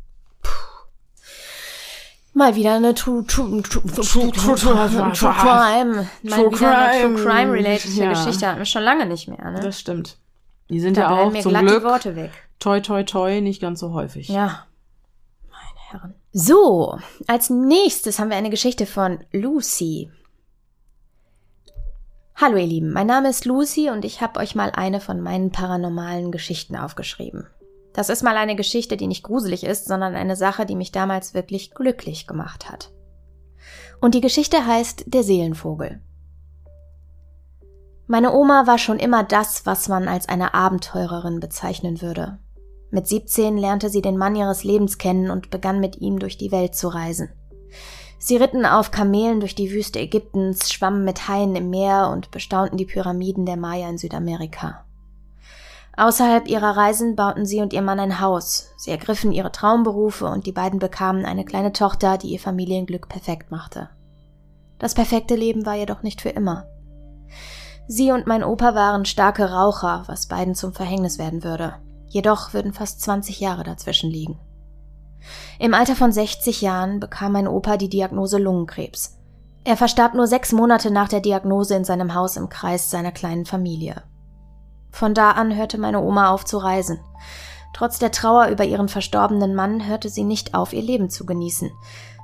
[2.34, 3.52] Mal wieder eine True, Crime.
[3.52, 6.14] Mal wieder eine.
[6.24, 8.12] True Crime related Ja.
[8.12, 9.60] Geschichte hatten wir schon lange nicht mehr, ne?
[9.60, 10.20] Das stimmt.
[10.70, 12.32] Die sind da ja auch mir zum glatt Glück die Worte weg.
[12.60, 14.30] Toi toi toi nicht ganz so häufig.
[14.30, 14.66] Ja.
[15.50, 16.16] Meine Herren.
[16.32, 16.98] So,
[17.28, 20.12] als nächstes haben wir eine Geschichte von Lucy.
[22.36, 25.52] Hallo ihr Lieben, mein Name ist Lucy und ich habe euch mal eine von meinen
[25.52, 27.48] paranormalen Geschichten aufgeschrieben.
[27.94, 31.34] Das ist mal eine Geschichte, die nicht gruselig ist, sondern eine Sache, die mich damals
[31.34, 32.92] wirklich glücklich gemacht hat.
[34.00, 36.00] Und die Geschichte heißt Der Seelenvogel.
[38.06, 42.38] Meine Oma war schon immer das, was man als eine Abenteurerin bezeichnen würde.
[42.90, 46.52] Mit 17 lernte sie den Mann ihres Lebens kennen und begann mit ihm durch die
[46.52, 47.30] Welt zu reisen.
[48.20, 52.78] Sie ritten auf Kamelen durch die Wüste Ägyptens, schwammen mit Haien im Meer und bestaunten
[52.78, 54.86] die Pyramiden der Maya in Südamerika.
[55.98, 58.72] Außerhalb ihrer Reisen bauten sie und ihr Mann ein Haus.
[58.78, 63.50] Sie ergriffen ihre Traumberufe und die beiden bekamen eine kleine Tochter, die ihr Familienglück perfekt
[63.52, 63.90] machte.
[64.78, 66.68] Das perfekte Leben war jedoch nicht für immer.
[67.88, 71.76] Sie und mein Opa waren starke Raucher, was beiden zum Verhängnis werden würde.
[72.08, 74.40] Jedoch würden fast 20 Jahre dazwischen liegen.
[75.60, 79.18] Im Alter von 60 Jahren bekam mein Opa die Diagnose Lungenkrebs.
[79.64, 83.46] Er verstarb nur sechs Monate nach der Diagnose in seinem Haus im Kreis seiner kleinen
[83.46, 84.04] Familie.
[84.92, 87.00] Von da an hörte meine Oma auf zu reisen.
[87.74, 91.70] Trotz der Trauer über ihren verstorbenen Mann hörte sie nicht auf, ihr Leben zu genießen.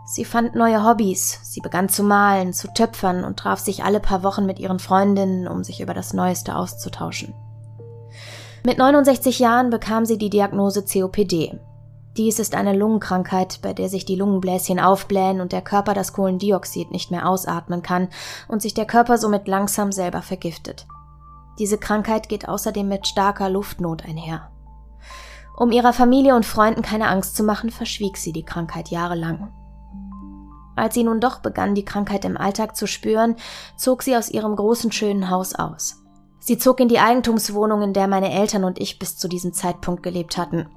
[0.06, 4.24] Sie fand neue Hobbys, sie begann zu malen, zu töpfern und traf sich alle paar
[4.24, 7.34] Wochen mit ihren Freundinnen, um sich über das Neueste auszutauschen.
[8.66, 11.60] Mit 69 Jahren bekam sie die Diagnose COPD.
[12.16, 16.90] Dies ist eine Lungenkrankheit, bei der sich die Lungenbläschen aufblähen und der Körper das Kohlendioxid
[16.90, 18.08] nicht mehr ausatmen kann
[18.48, 20.88] und sich der Körper somit langsam selber vergiftet.
[21.60, 24.50] Diese Krankheit geht außerdem mit starker Luftnot einher.
[25.58, 29.52] Um ihrer Familie und Freunden keine Angst zu machen, verschwieg sie die Krankheit jahrelang.
[30.78, 33.36] Als sie nun doch begann, die Krankheit im Alltag zu spüren,
[33.76, 36.03] zog sie aus ihrem großen schönen Haus aus.
[36.46, 40.04] Sie zog in die Eigentumswohnung, in der meine Eltern und ich bis zu diesem Zeitpunkt
[40.04, 40.68] gelebt hatten.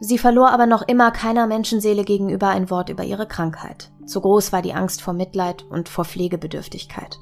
[0.00, 3.92] Sie verlor aber noch immer keiner Menschenseele gegenüber ein Wort über ihre Krankheit.
[4.06, 7.18] Zu groß war die Angst vor Mitleid und vor Pflegebedürftigkeit.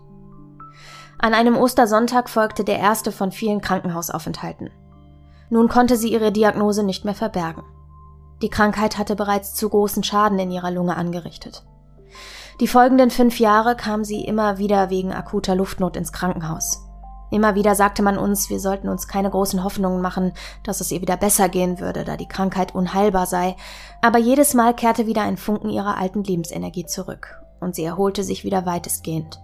[1.18, 4.70] An einem Ostersonntag folgte der erste von vielen Krankenhausaufenthalten.
[5.50, 7.64] Nun konnte sie ihre Diagnose nicht mehr verbergen.
[8.42, 11.64] Die Krankheit hatte bereits zu großen Schaden in ihrer Lunge angerichtet.
[12.60, 16.91] Die folgenden fünf Jahre kam sie immer wieder wegen akuter Luftnot ins Krankenhaus.
[17.32, 21.00] Immer wieder sagte man uns, wir sollten uns keine großen Hoffnungen machen, dass es ihr
[21.00, 23.56] wieder besser gehen würde, da die Krankheit unheilbar sei,
[24.02, 28.44] aber jedes Mal kehrte wieder ein Funken ihrer alten Lebensenergie zurück, und sie erholte sich
[28.44, 29.40] wieder weitestgehend.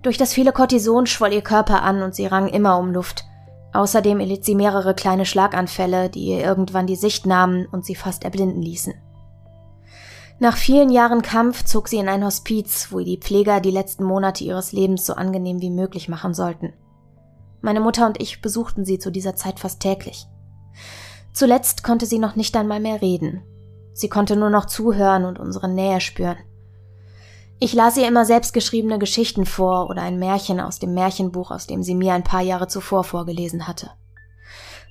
[0.00, 3.26] Durch das viele Cortison schwoll ihr Körper an und sie rang immer um Luft.
[3.74, 8.24] Außerdem erlitt sie mehrere kleine Schlaganfälle, die ihr irgendwann die Sicht nahmen und sie fast
[8.24, 8.94] erblinden ließen.
[10.42, 14.02] Nach vielen Jahren Kampf zog sie in ein Hospiz, wo ihr die Pfleger die letzten
[14.02, 16.72] Monate ihres Lebens so angenehm wie möglich machen sollten.
[17.60, 20.26] Meine Mutter und ich besuchten sie zu dieser Zeit fast täglich.
[21.32, 23.44] Zuletzt konnte sie noch nicht einmal mehr reden.
[23.92, 26.38] Sie konnte nur noch zuhören und unsere Nähe spüren.
[27.60, 31.84] Ich las ihr immer selbstgeschriebene Geschichten vor oder ein Märchen aus dem Märchenbuch, aus dem
[31.84, 33.90] sie mir ein paar Jahre zuvor vorgelesen hatte.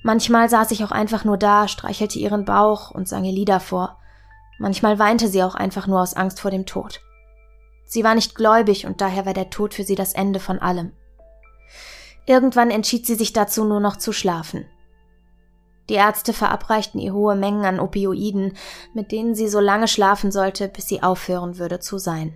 [0.02, 3.98] Manchmal saß ich auch einfach nur da, streichelte ihren Bauch und sang ihr Lieder vor.
[4.58, 7.00] Manchmal weinte sie auch einfach nur aus Angst vor dem Tod.
[7.84, 10.92] Sie war nicht gläubig und daher war der Tod für sie das Ende von allem.
[12.26, 14.66] Irgendwann entschied sie sich dazu, nur noch zu schlafen.
[15.88, 18.56] Die Ärzte verabreichten ihr hohe Mengen an Opioiden,
[18.94, 22.34] mit denen sie so lange schlafen sollte, bis sie aufhören würde zu sein.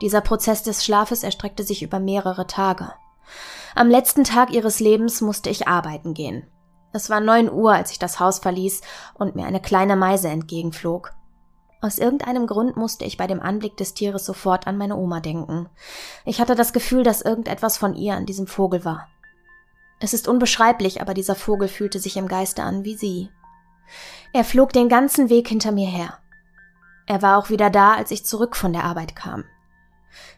[0.00, 2.92] Dieser Prozess des Schlafes erstreckte sich über mehrere Tage.
[3.74, 6.46] Am letzten Tag ihres Lebens musste ich arbeiten gehen.
[6.92, 8.80] Es war neun Uhr, als ich das Haus verließ
[9.14, 11.12] und mir eine kleine Meise entgegenflog.
[11.82, 15.68] Aus irgendeinem Grund musste ich bei dem Anblick des Tieres sofort an meine Oma denken.
[16.24, 19.08] Ich hatte das Gefühl, dass irgendetwas von ihr an diesem Vogel war.
[20.00, 23.30] Es ist unbeschreiblich, aber dieser Vogel fühlte sich im Geiste an wie sie.
[24.32, 26.18] Er flog den ganzen Weg hinter mir her.
[27.06, 29.44] Er war auch wieder da, als ich zurück von der Arbeit kam.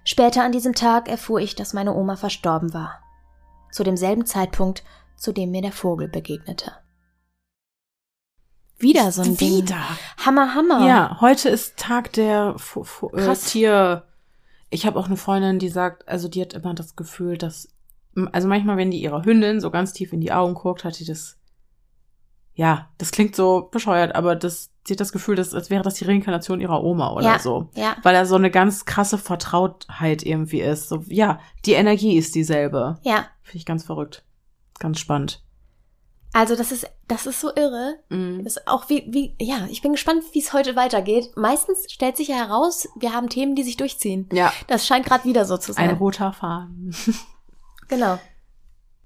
[0.04, 3.00] Später an diesem Tag erfuhr ich, dass meine Oma verstorben war.
[3.70, 4.84] Zu demselben Zeitpunkt,
[5.18, 6.72] zu dem mir der Vogel begegnete.
[8.78, 9.56] Wieder so ein Ding.
[9.62, 9.80] Wieder.
[10.24, 10.86] Hammer, Hammer.
[10.86, 13.44] Ja, heute ist Tag der Fu Fu äh, Krass.
[13.46, 14.04] Tier.
[14.70, 17.68] Ich habe auch eine Freundin, die sagt, also die hat immer das Gefühl, dass,
[18.32, 21.06] also manchmal, wenn die ihrer Hündin so ganz tief in die Augen guckt, hat die
[21.06, 21.38] das,
[22.54, 25.94] ja, das klingt so bescheuert, aber das, sie hat das Gefühl, dass, als wäre das
[25.94, 27.38] die Reinkarnation ihrer Oma oder Ja.
[27.40, 27.70] so.
[27.74, 27.96] Ja.
[28.02, 30.88] Weil da so eine ganz krasse Vertrautheit irgendwie ist.
[30.88, 32.98] So, ja, die Energie ist dieselbe.
[33.02, 33.26] Ja.
[33.42, 34.22] Finde ich ganz verrückt.
[34.78, 35.42] Ganz spannend.
[36.34, 37.96] Also das ist, das ist so irre.
[38.10, 38.44] Mhm.
[38.44, 41.30] Das ist auch wie, wie, ja, ich bin gespannt, wie es heute weitergeht.
[41.36, 44.28] Meistens stellt sich ja heraus, wir haben Themen, die sich durchziehen.
[44.32, 45.88] Ja, Das scheint gerade wieder so zu sein.
[45.88, 46.94] ein roter Faden.
[47.88, 48.18] genau.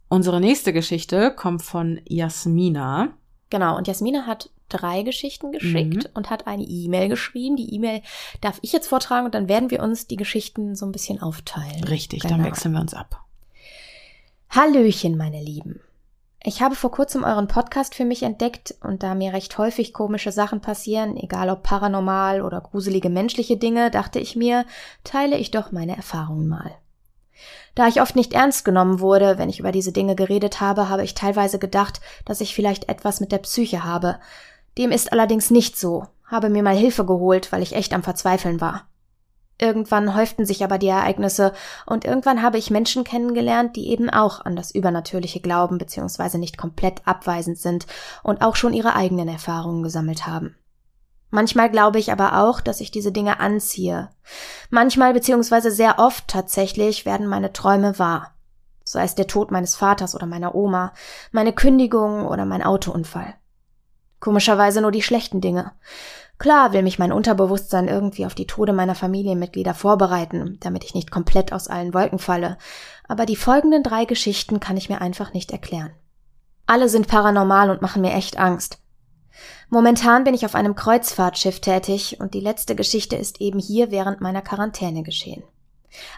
[0.09, 3.14] Unsere nächste Geschichte kommt von Jasmina.
[3.51, 3.77] Genau.
[3.77, 6.11] Und Jasmina hat drei Geschichten geschickt Mhm.
[6.14, 7.57] und hat eine E-Mail geschrieben.
[7.57, 8.03] Die E-Mail
[8.41, 11.85] darf ich jetzt vortragen und dann werden wir uns die Geschichten so ein bisschen aufteilen.
[11.85, 12.45] Richtig, dann Genau.
[12.45, 13.23] wechseln wir uns ab.
[14.55, 15.80] Hallöchen, meine Lieben.
[16.44, 20.30] Ich habe vor kurzem euren Podcast für mich entdeckt und da mir recht häufig komische
[20.30, 24.66] Sachen passieren, egal ob paranormal oder gruselige menschliche Dinge, dachte ich mir,
[25.05, 26.70] teile ich doch meine Erfahrungen mal.
[27.74, 31.03] Da ich oft nicht ernst genommen wurde, wenn ich über diese Dinge geredet habe, habe
[31.03, 34.18] ich teilweise gedacht, dass ich vielleicht etwas mit der Psyche habe.
[34.76, 38.61] Dem ist allerdings nicht so, habe mir mal Hilfe geholt, weil ich echt am Verzweifeln
[38.61, 38.86] war.
[39.62, 41.52] Irgendwann häuften sich aber die Ereignisse
[41.86, 46.36] und irgendwann habe ich Menschen kennengelernt, die eben auch an das Übernatürliche glauben bzw.
[46.38, 47.86] nicht komplett abweisend sind
[48.24, 50.56] und auch schon ihre eigenen Erfahrungen gesammelt haben.
[51.30, 54.08] Manchmal glaube ich aber auch, dass ich diese Dinge anziehe.
[54.70, 55.70] Manchmal bzw.
[55.70, 58.32] sehr oft tatsächlich werden meine Träume wahr.
[58.82, 60.92] Sei es der Tod meines Vaters oder meiner Oma,
[61.30, 63.34] meine Kündigung oder mein Autounfall.
[64.18, 65.70] Komischerweise nur die schlechten Dinge.
[66.43, 71.12] Klar will mich mein Unterbewusstsein irgendwie auf die Tode meiner Familienmitglieder vorbereiten, damit ich nicht
[71.12, 72.59] komplett aus allen Wolken falle,
[73.07, 75.93] aber die folgenden drei Geschichten kann ich mir einfach nicht erklären.
[76.66, 78.80] Alle sind paranormal und machen mir echt Angst.
[79.70, 84.20] Momentan bin ich auf einem Kreuzfahrtschiff tätig und die letzte Geschichte ist eben hier während
[84.20, 85.45] meiner Quarantäne geschehen.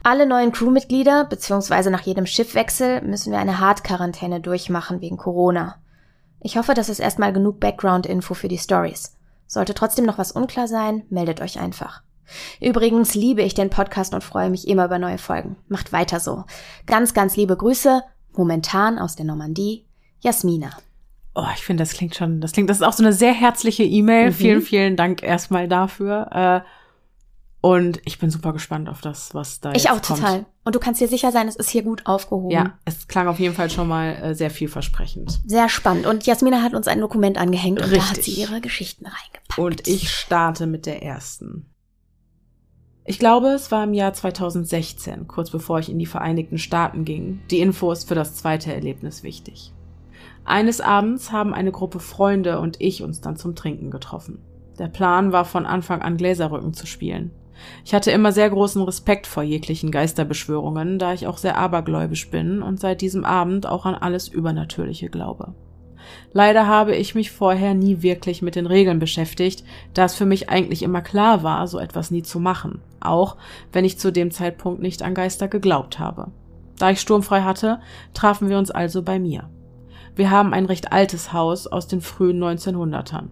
[0.03, 1.91] Alle neuen Crewmitglieder bzw.
[1.91, 5.83] nach jedem Schiffwechsel müssen wir eine Hard-Quarantäne durchmachen wegen Corona.
[6.41, 9.19] Ich hoffe, das ist erstmal genug Background-Info für die Stories.
[9.47, 12.03] Sollte trotzdem noch was unklar sein, meldet euch einfach.
[12.61, 15.57] Übrigens liebe ich den Podcast und freue mich immer über neue Folgen.
[15.69, 16.45] Macht weiter so.
[16.87, 19.87] Ganz, ganz liebe Grüße, momentan aus der Normandie,
[20.21, 20.71] Jasmina.
[21.35, 23.83] Oh, ich finde, das klingt schon, das klingt, das ist auch so eine sehr herzliche
[23.83, 24.31] E-Mail.
[24.31, 24.35] Mhm.
[24.35, 26.29] Vielen, vielen Dank erstmal dafür.
[26.65, 26.69] Äh,
[27.65, 30.21] und ich bin super gespannt auf das, was da Ich jetzt auch kommt.
[30.21, 30.45] total.
[30.65, 32.51] Und du kannst dir sicher sein, es ist hier gut aufgehoben.
[32.51, 35.41] Ja, es klang auf jeden Fall schon mal äh, sehr vielversprechend.
[35.47, 36.05] Sehr spannend.
[36.05, 38.35] Und Jasmina hat uns ein Dokument angehängt und da hat Richtig.
[38.35, 39.59] sie ihre Geschichten reingepackt.
[39.59, 41.71] Und ich starte mit der ersten.
[43.07, 47.41] Ich glaube, es war im Jahr 2016, kurz bevor ich in die Vereinigten Staaten ging.
[47.51, 49.73] Die Info ist für das zweite Erlebnis wichtig.
[50.45, 54.43] Eines Abends haben eine Gruppe Freunde und ich uns dann zum Trinken getroffen.
[54.79, 57.31] Der Plan war von Anfang an Gläserrücken zu spielen.
[57.85, 62.63] Ich hatte immer sehr großen Respekt vor jeglichen Geisterbeschwörungen, da ich auch sehr abergläubisch bin
[62.63, 65.55] und seit diesem Abend auch an alles Übernatürliche glaube.
[66.33, 70.51] Leider habe ich mich vorher nie wirklich mit den Regeln beschäftigt, da es für mich
[70.51, 73.37] eigentlich immer klar war, so etwas nie zu machen, auch
[73.73, 76.33] wenn ich zu dem Zeitpunkt nicht an Geister geglaubt habe.
[76.79, 77.81] Da ich sturmfrei hatte,
[78.13, 79.49] trafen wir uns also bei mir.
[80.17, 83.29] Wir haben ein recht altes Haus aus den frühen 1900ern.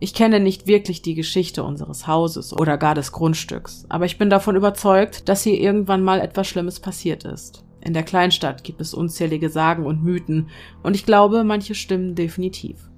[0.00, 4.30] Ich kenne nicht wirklich die Geschichte unseres Hauses oder gar des Grundstücks, aber ich bin
[4.30, 7.64] davon überzeugt, dass hier irgendwann mal etwas Schlimmes passiert ist.
[7.80, 10.48] In der Kleinstadt gibt es unzählige Sagen und Mythen,
[10.82, 12.88] und ich glaube, manche stimmen definitiv.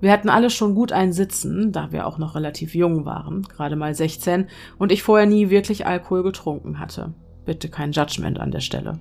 [0.00, 3.76] Wir hatten alle schon gut ein Sitzen, da wir auch noch relativ jung waren, gerade
[3.76, 4.46] mal 16,
[4.78, 7.12] und ich vorher nie wirklich Alkohol getrunken hatte.
[7.44, 8.98] Bitte kein Judgment an der Stelle.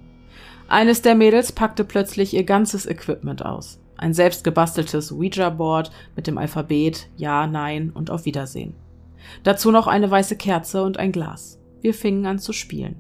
[0.67, 3.79] Eines der Mädels packte plötzlich ihr ganzes Equipment aus.
[3.97, 8.75] Ein selbst gebasteltes Ouija-Board mit dem Alphabet Ja, Nein und Auf Wiedersehen.
[9.43, 11.59] Dazu noch eine weiße Kerze und ein Glas.
[11.81, 12.95] Wir fingen an zu spielen.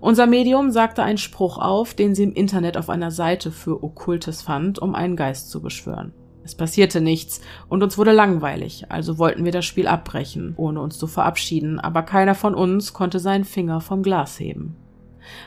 [0.00, 4.42] Unser Medium sagte einen Spruch auf, den sie im Internet auf einer Seite für Okkultes
[4.42, 6.12] fand, um einen Geist zu beschwören.
[6.44, 10.98] Es passierte nichts und uns wurde langweilig, also wollten wir das Spiel abbrechen, ohne uns
[10.98, 14.74] zu verabschieden, aber keiner von uns konnte seinen Finger vom Glas heben.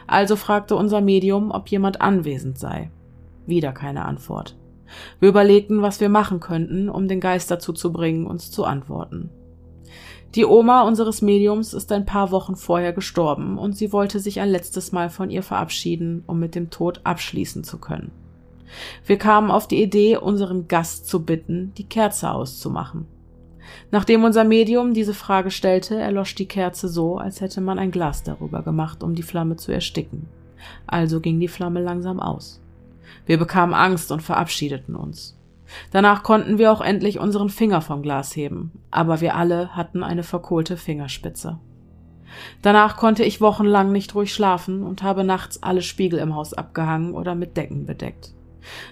[0.06, 2.92] Also fragte unser Medium, ob jemand anwesend sei.
[3.48, 4.56] Wieder keine Antwort.
[5.20, 9.30] Wir überlegten, was wir machen könnten, um den Geist dazu zu bringen, uns zu antworten.
[10.36, 14.50] Die Oma unseres Mediums ist ein paar Wochen vorher gestorben und sie wollte sich ein
[14.50, 18.12] letztes Mal von ihr verabschieden, um mit dem Tod abschließen zu können.
[19.06, 23.08] Wir kamen auf die Idee, unseren Gast zu bitten, die Kerze auszumachen.
[23.92, 28.24] Nachdem unser Medium diese Frage stellte, erlosch die Kerze so, als hätte man ein Glas
[28.24, 30.28] darüber gemacht, um die Flamme zu ersticken.
[30.88, 32.61] Also ging die Flamme langsam aus.
[33.32, 35.40] Wir bekamen Angst und verabschiedeten uns.
[35.92, 40.24] Danach konnten wir auch endlich unseren Finger vom Glas heben, aber wir alle hatten eine
[40.24, 41.58] verkohlte Fingerspitze.
[42.62, 47.14] Danach konnte ich wochenlang nicht ruhig schlafen und habe nachts alle Spiegel im Haus abgehangen
[47.14, 48.34] oder mit Decken bedeckt.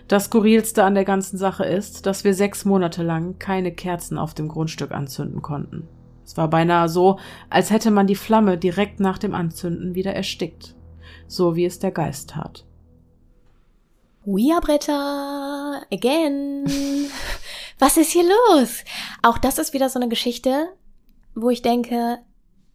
[0.08, 4.36] Das Skurrilste an der ganzen Sache ist, dass wir sechs Monate lang keine Kerzen auf
[4.36, 5.90] dem Grundstück anzünden konnten.
[6.24, 7.20] Es war beinahe so,
[7.50, 10.76] als hätte man die Flamme direkt nach dem Anzünden wieder erstickt,
[11.28, 12.64] so wie es der Geist tat.
[14.26, 16.66] Ouija-Bretter, again.
[17.80, 18.84] Was ist hier los?
[19.22, 20.70] Auch das ist wieder so eine Geschichte,
[21.36, 22.20] wo ich denke,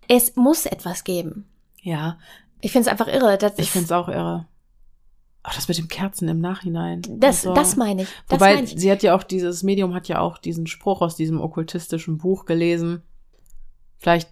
[0.08, 1.46] es muss etwas geben.
[1.82, 2.18] Ja.
[2.60, 3.36] Ich finde es einfach irre.
[3.36, 4.46] Das ich finde es auch irre.
[5.42, 7.02] Ach, das mit dem Kerzen im Nachhinein.
[7.06, 7.52] Das, so.
[7.52, 8.08] das meine ich.
[8.28, 8.74] Das Wobei, mein ich.
[8.76, 12.46] sie hat ja auch, dieses Medium hat ja auch diesen Spruch aus diesem okkultistischen Buch
[12.46, 13.02] gelesen.
[13.98, 14.30] Vielleicht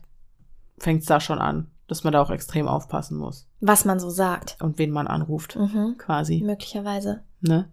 [0.78, 3.46] fängt es da schon an, dass man da auch extrem aufpassen muss.
[3.60, 4.56] Was man so sagt.
[4.60, 5.96] Und wen man anruft, mhm.
[5.98, 6.40] quasi.
[6.42, 7.22] Möglicherweise.
[7.40, 7.68] Ne?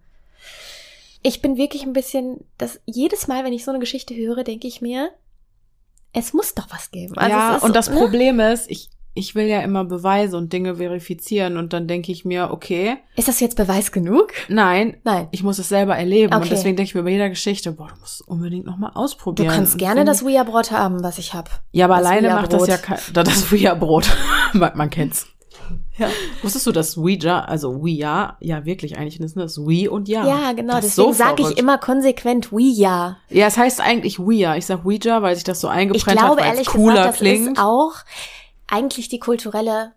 [1.22, 4.66] Ich bin wirklich ein bisschen, das jedes Mal, wenn ich so eine Geschichte höre, denke
[4.66, 5.10] ich mir,
[6.12, 7.16] es muss doch was geben.
[7.16, 7.96] Also ja, und so, das ne?
[7.96, 12.24] Problem ist, ich, ich will ja immer Beweise und Dinge verifizieren und dann denke ich
[12.24, 12.96] mir, okay.
[13.16, 14.32] Ist das jetzt Beweis genug?
[14.48, 14.96] Nein.
[15.04, 15.28] Nein.
[15.32, 16.42] Ich muss es selber erleben okay.
[16.42, 19.48] und deswegen denke ich mir bei jeder Geschichte, boah, du musst unbedingt nochmal ausprobieren.
[19.48, 21.50] Du kannst gerne das Ouija-Brot haben, was ich habe.
[21.72, 24.08] Ja, aber alleine macht das ja kein, das Ouija-Brot.
[24.52, 25.26] man, man kennt's.
[25.98, 26.08] Ja.
[26.42, 30.26] Wusstest du, dass Ouija, also Ouija, ja wirklich eigentlich ist das Wii und Ja.
[30.26, 33.18] Ja, genau, das deswegen so sage ich immer konsequent Ouija.
[33.28, 34.56] Ja, es heißt eigentlich Ouija.
[34.56, 37.08] Ich sag Ouija, weil sich das so eingebrennt ich glaube, hat, weil es cooler gesagt,
[37.08, 37.48] das klingt.
[37.48, 37.92] Ist auch
[38.70, 39.92] eigentlich die kulturelle.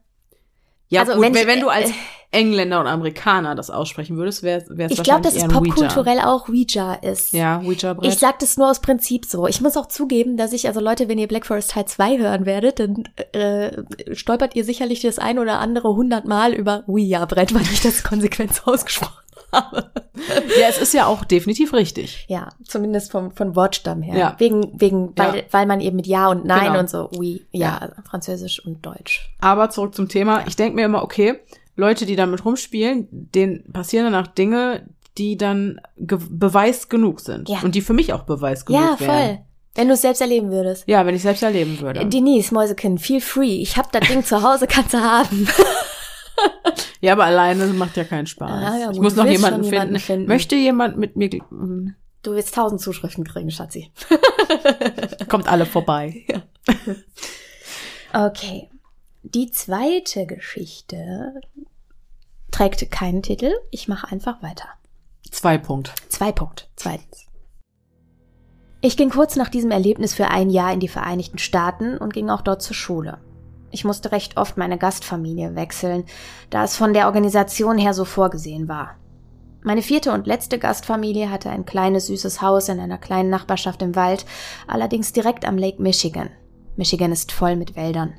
[0.90, 1.94] Ja, also, gut, wenn, wenn du als äh,
[2.32, 6.50] Engländer und Amerikaner das aussprechen würdest, wäre es wahrscheinlich Ich glaube, dass es popkulturell auch
[6.50, 7.34] Ouija ist.
[7.34, 8.12] Ja, Ouija Brett.
[8.12, 9.48] Ich sag das nur aus Prinzip so.
[9.48, 12.46] Ich muss auch zugeben, dass ich, also Leute, wenn ihr Black Forest Teil 2 hören
[12.46, 17.82] werdet, dann äh, stolpert ihr sicherlich das ein oder andere hundertmal über Ouija-Brett, weil ich
[17.82, 19.23] das konsequent ausgesprochen
[19.54, 19.92] habe.
[20.60, 22.26] Ja, es ist ja auch definitiv richtig.
[22.28, 24.18] Ja, zumindest vom, von Wortstamm her.
[24.18, 24.36] Ja.
[24.40, 25.44] Wegen, wegen, weil, ja.
[25.52, 26.80] weil man eben mit Ja und Nein genau.
[26.80, 29.34] und so, oui, ja, ja, Französisch und Deutsch.
[29.40, 30.46] Aber zurück zum Thema.
[30.48, 31.40] Ich denke mir immer, okay,
[31.76, 34.88] Leute, die damit rumspielen, denen passieren danach Dinge,
[35.18, 37.50] die dann Beweis genug sind.
[37.50, 37.62] Ja.
[37.62, 39.10] Und die für mich auch Beweis genug ja, wären.
[39.10, 39.40] Ja, voll.
[39.76, 40.88] Wenn du es selbst erleben würdest.
[40.88, 42.06] Ja, wenn ich selbst erleben würde.
[42.06, 43.62] Denise, Mäusekind, feel free.
[43.62, 45.48] Ich hab das Ding zu Hause, kannst du haben.
[47.02, 48.52] ja, aber alleine macht ja keinen Spaß.
[48.52, 49.74] Ah, ja, ich muss noch jemanden finden.
[49.74, 50.28] jemanden finden.
[50.28, 51.30] Möchte jemand mit mir.
[51.30, 53.92] Du willst tausend Zuschriften kriegen, Schatzi.
[55.30, 56.26] Kommt alle vorbei.
[58.14, 58.28] Ja.
[58.28, 58.70] Okay.
[59.24, 61.34] Die zweite Geschichte
[62.52, 63.52] trägt keinen Titel.
[63.72, 64.70] Ich mache einfach weiter.
[65.30, 65.94] Zwei Punkt.
[66.10, 66.70] Zwei Punkt.
[66.76, 67.26] Zweitens.
[68.82, 72.30] Ich ging kurz nach diesem Erlebnis für ein Jahr in die Vereinigten Staaten und ging
[72.30, 73.20] auch dort zur Schule.
[73.74, 76.06] Ich musste recht oft meine Gastfamilie wechseln,
[76.52, 78.92] da es von der Organisation her so vorgesehen war.
[79.64, 83.96] Meine vierte und letzte Gastfamilie hatte ein kleines süßes Haus in einer kleinen Nachbarschaft im
[83.96, 84.28] Wald,
[84.68, 86.30] allerdings direkt am Lake Michigan.
[86.76, 88.14] Michigan ist voll mit Wäldern.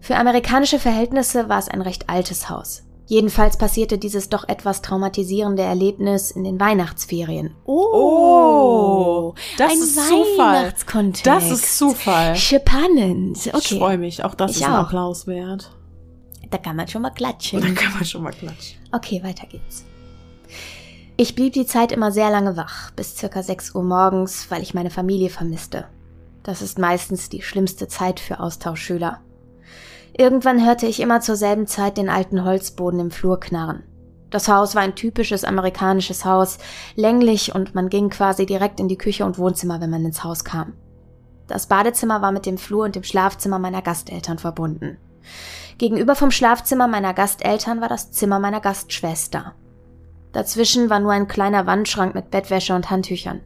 [0.00, 2.84] Für amerikanische Verhältnisse war es ein recht altes Haus.
[3.10, 7.56] Jedenfalls passierte dieses doch etwas traumatisierende Erlebnis in den Weihnachtsferien.
[7.64, 11.24] Oh, das ein ist Weihnachtskontext.
[11.24, 11.40] Zufall.
[11.40, 12.36] Das ist Zufall.
[12.36, 13.38] Spannend.
[13.48, 13.58] Okay.
[13.58, 14.22] Ich freue mich.
[14.22, 15.72] Auch das ich ist ein Applaus wert.
[16.50, 17.60] Da kann man schon mal klatschen.
[17.60, 18.78] Da kann man schon mal klatschen.
[18.92, 19.84] Okay, weiter geht's.
[21.16, 24.72] Ich blieb die Zeit immer sehr lange wach, bis circa 6 Uhr morgens, weil ich
[24.72, 25.88] meine Familie vermisste.
[26.44, 29.20] Das ist meistens die schlimmste Zeit für Austauschschüler.
[30.20, 33.84] Irgendwann hörte ich immer zur selben Zeit den alten Holzboden im Flur knarren.
[34.28, 36.58] Das Haus war ein typisches amerikanisches Haus,
[36.94, 40.44] länglich und man ging quasi direkt in die Küche und Wohnzimmer, wenn man ins Haus
[40.44, 40.74] kam.
[41.46, 44.98] Das Badezimmer war mit dem Flur und dem Schlafzimmer meiner Gasteltern verbunden.
[45.78, 49.54] Gegenüber vom Schlafzimmer meiner Gasteltern war das Zimmer meiner Gastschwester.
[50.32, 53.40] Dazwischen war nur ein kleiner Wandschrank mit Bettwäsche und Handtüchern.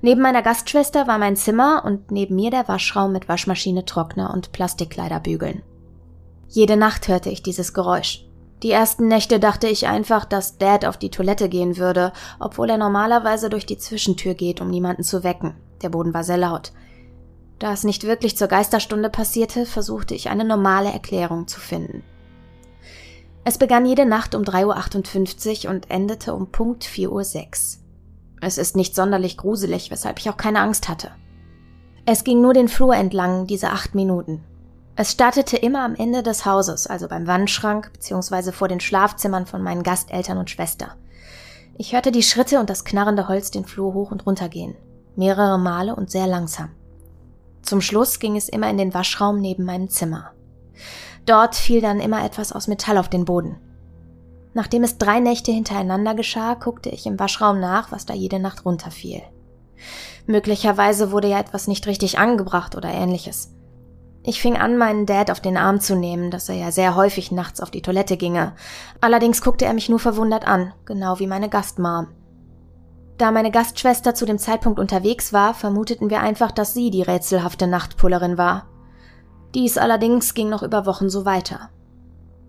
[0.00, 4.50] Neben meiner Gastschwester war mein Zimmer und neben mir der Waschraum mit Waschmaschine, Trockner und
[4.50, 5.62] Plastikkleiderbügeln.
[6.54, 8.26] Jede Nacht hörte ich dieses Geräusch.
[8.62, 12.76] Die ersten Nächte dachte ich einfach, dass Dad auf die Toilette gehen würde, obwohl er
[12.76, 15.54] normalerweise durch die Zwischentür geht, um niemanden zu wecken.
[15.80, 16.72] Der Boden war sehr laut.
[17.58, 22.04] Da es nicht wirklich zur Geisterstunde passierte, versuchte ich eine normale Erklärung zu finden.
[23.44, 27.82] Es begann jede Nacht um 3.58 Uhr und endete um Punkt 4.06 Uhr.
[28.42, 31.12] Es ist nicht sonderlich gruselig, weshalb ich auch keine Angst hatte.
[32.04, 34.44] Es ging nur den Flur entlang, diese acht Minuten.
[34.94, 38.52] Es startete immer am Ende des Hauses, also beim Wandschrank bzw.
[38.52, 40.96] vor den Schlafzimmern von meinen Gasteltern und Schwester.
[41.78, 44.76] Ich hörte die Schritte und das knarrende Holz den Flur hoch und runter gehen,
[45.16, 46.70] mehrere Male und sehr langsam.
[47.62, 50.32] Zum Schluss ging es immer in den Waschraum neben meinem Zimmer.
[51.24, 53.56] Dort fiel dann immer etwas aus Metall auf den Boden.
[54.52, 58.66] Nachdem es drei Nächte hintereinander geschah, guckte ich im Waschraum nach, was da jede Nacht
[58.66, 59.22] runterfiel.
[60.26, 63.54] Möglicherweise wurde ja etwas nicht richtig angebracht oder ähnliches.
[64.24, 67.32] Ich fing an, meinen Dad auf den Arm zu nehmen, dass er ja sehr häufig
[67.32, 68.54] nachts auf die Toilette ginge.
[69.00, 72.08] Allerdings guckte er mich nur verwundert an, genau wie meine Gastmam.
[73.18, 77.66] Da meine Gastschwester zu dem Zeitpunkt unterwegs war, vermuteten wir einfach, dass sie die rätselhafte
[77.66, 78.68] Nachtpullerin war.
[79.54, 81.70] Dies allerdings ging noch über Wochen so weiter.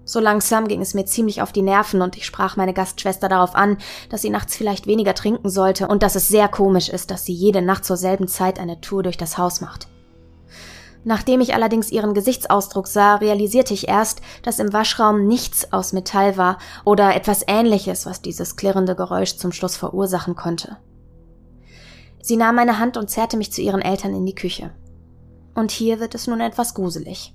[0.05, 3.55] So langsam ging es mir ziemlich auf die Nerven und ich sprach meine Gastschwester darauf
[3.55, 3.77] an,
[4.09, 7.33] dass sie nachts vielleicht weniger trinken sollte und dass es sehr komisch ist, dass sie
[7.33, 9.87] jede Nacht zur selben Zeit eine Tour durch das Haus macht.
[11.05, 16.37] Nachdem ich allerdings ihren Gesichtsausdruck sah, realisierte ich erst, dass im Waschraum nichts aus Metall
[16.37, 20.77] war oder etwas ähnliches, was dieses klirrende Geräusch zum Schluss verursachen konnte.
[22.21, 24.71] Sie nahm meine Hand und zerrte mich zu ihren Eltern in die Küche.
[25.55, 27.33] Und hier wird es nun etwas gruselig.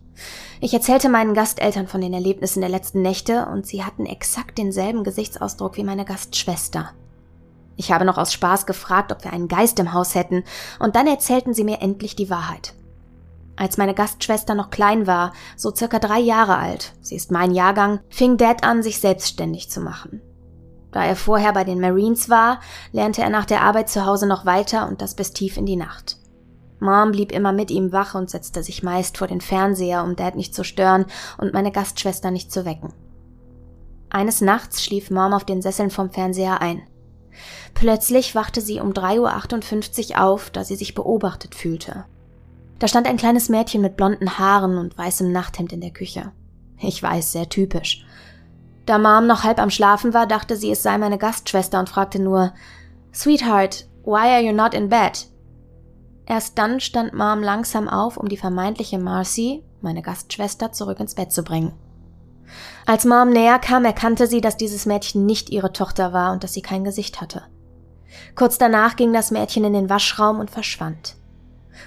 [0.61, 5.05] Ich erzählte meinen Gasteltern von den Erlebnissen der letzten Nächte und sie hatten exakt denselben
[5.05, 6.91] Gesichtsausdruck wie meine Gastschwester.
[7.77, 10.43] Ich habe noch aus Spaß gefragt, ob wir einen Geist im Haus hätten,
[10.81, 12.75] und dann erzählten sie mir endlich die Wahrheit.
[13.59, 17.99] Als meine Gastschwester noch klein war, so circa drei Jahre alt, sie ist mein Jahrgang,
[18.09, 20.23] fing Dad an, sich selbstständig zu machen.
[20.93, 22.61] Da er vorher bei den Marines war,
[22.93, 25.75] lernte er nach der Arbeit zu Hause noch weiter und das bis tief in die
[25.75, 26.19] Nacht.
[26.79, 30.37] Mom blieb immer mit ihm wach und setzte sich meist vor den Fernseher, um Dad
[30.37, 31.07] nicht zu stören
[31.37, 32.93] und meine Gastschwester nicht zu wecken.
[34.09, 36.83] Eines Nachts schlief Mom auf den Sesseln vom Fernseher ein.
[37.75, 42.05] Plötzlich wachte sie um 3.58 Uhr auf, da sie sich beobachtet fühlte.
[42.79, 46.33] Da stand ein kleines Mädchen mit blonden Haaren und weißem Nachthemd in der Küche.
[46.81, 48.07] Ich weiß, sehr typisch.
[48.87, 52.21] Da Mom noch halb am Schlafen war, dachte sie, es sei meine Gastschwester und fragte
[52.21, 52.55] nur,
[53.13, 55.27] Sweetheart, why are you not in bed?
[56.25, 61.33] Erst dann stand Mom langsam auf, um die vermeintliche Marcy, meine Gastschwester, zurück ins Bett
[61.33, 61.73] zu bringen.
[62.87, 66.55] Als Mom näher kam, erkannte sie, dass dieses Mädchen nicht ihre Tochter war und dass
[66.55, 67.43] sie kein Gesicht hatte.
[68.37, 71.18] Kurz danach ging das Mädchen in den Waschraum und verschwand.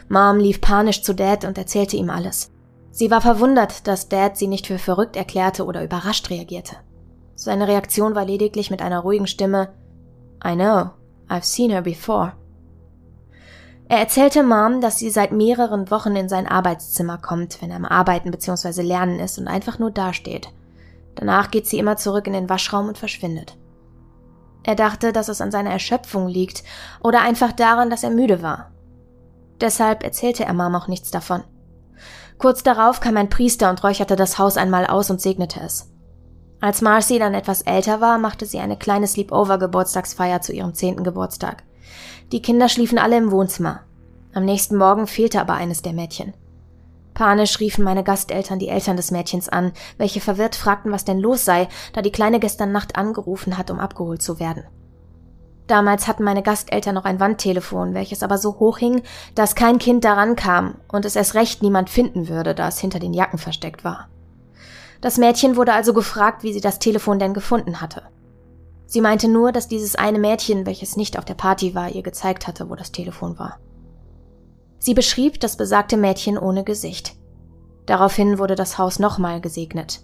[0.09, 2.51] Mom lief panisch zu Dad und erzählte ihm alles.
[2.91, 6.75] Sie war verwundert, dass Dad sie nicht für verrückt erklärte oder überrascht reagierte.
[7.35, 9.69] Seine Reaktion war lediglich mit einer ruhigen Stimme
[10.45, 10.89] I know,
[11.29, 12.33] I've seen her before.
[13.87, 17.85] Er erzählte Mom, dass sie seit mehreren Wochen in sein Arbeitszimmer kommt, wenn er am
[17.85, 18.81] Arbeiten bzw.
[18.81, 20.49] Lernen ist und einfach nur dasteht.
[21.15, 23.57] Danach geht sie immer zurück in den Waschraum und verschwindet.
[24.63, 26.63] Er dachte, dass es an seiner Erschöpfung liegt
[27.03, 28.71] oder einfach daran, dass er müde war.
[29.61, 31.43] Deshalb erzählte er Mom auch nichts davon.
[32.39, 35.91] Kurz darauf kam ein Priester und räucherte das Haus einmal aus und segnete es.
[36.59, 41.63] Als Marcy dann etwas älter war, machte sie eine kleine Sleepover-Geburtstagsfeier zu ihrem zehnten Geburtstag.
[42.31, 43.81] Die Kinder schliefen alle im Wohnzimmer.
[44.33, 46.33] Am nächsten Morgen fehlte aber eines der Mädchen.
[47.13, 51.45] Panisch riefen meine Gasteltern die Eltern des Mädchens an, welche verwirrt fragten, was denn los
[51.45, 54.63] sei, da die Kleine gestern Nacht angerufen hat, um abgeholt zu werden.
[55.71, 59.03] Damals hatten meine Gasteltern noch ein Wandtelefon, welches aber so hoch hing,
[59.35, 62.99] dass kein Kind daran kam und es erst recht niemand finden würde, da es hinter
[62.99, 64.09] den Jacken versteckt war.
[64.99, 68.03] Das Mädchen wurde also gefragt, wie sie das Telefon denn gefunden hatte.
[68.85, 72.47] Sie meinte nur, dass dieses eine Mädchen, welches nicht auf der Party war, ihr gezeigt
[72.47, 73.57] hatte, wo das Telefon war.
[74.77, 77.15] Sie beschrieb das besagte Mädchen ohne Gesicht.
[77.85, 80.01] Daraufhin wurde das Haus nochmal gesegnet.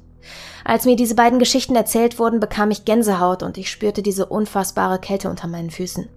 [0.63, 4.99] Als mir diese beiden Geschichten erzählt wurden, bekam ich Gänsehaut und ich spürte diese unfassbare
[4.99, 6.09] Kälte unter meinen Füßen.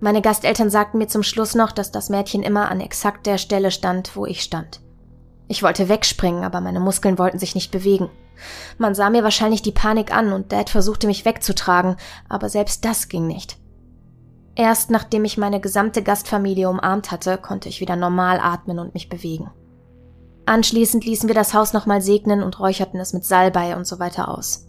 [0.00, 3.70] Meine Gasteltern sagten mir zum Schluss noch, dass das Mädchen immer an exakt der Stelle
[3.70, 4.80] stand, wo ich stand.
[5.48, 8.10] Ich wollte wegspringen, aber meine Muskeln wollten sich nicht bewegen.
[8.78, 11.96] Man sah mir wahrscheinlich die Panik an und Dad versuchte mich wegzutragen,
[12.28, 13.56] aber selbst das ging nicht.
[14.54, 19.08] Erst nachdem ich meine gesamte Gastfamilie umarmt hatte, konnte ich wieder normal atmen und mich
[19.08, 19.50] bewegen.
[20.46, 24.28] Anschließend ließen wir das Haus nochmal segnen und räucherten es mit Salbei und so weiter
[24.28, 24.66] aus.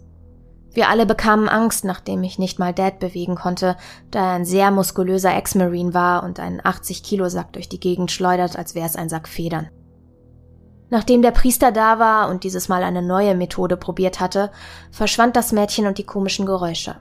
[0.72, 3.76] Wir alle bekamen Angst, nachdem ich nicht mal Dad bewegen konnte,
[4.10, 8.74] da er ein sehr muskulöser Ex-Marine war und einen 80-Kilo-Sack durch die Gegend schleudert, als
[8.74, 9.68] wäre es ein Sack Federn.
[10.90, 14.50] Nachdem der Priester da war und dieses Mal eine neue Methode probiert hatte,
[14.90, 16.96] verschwand das Mädchen und die komischen Geräusche.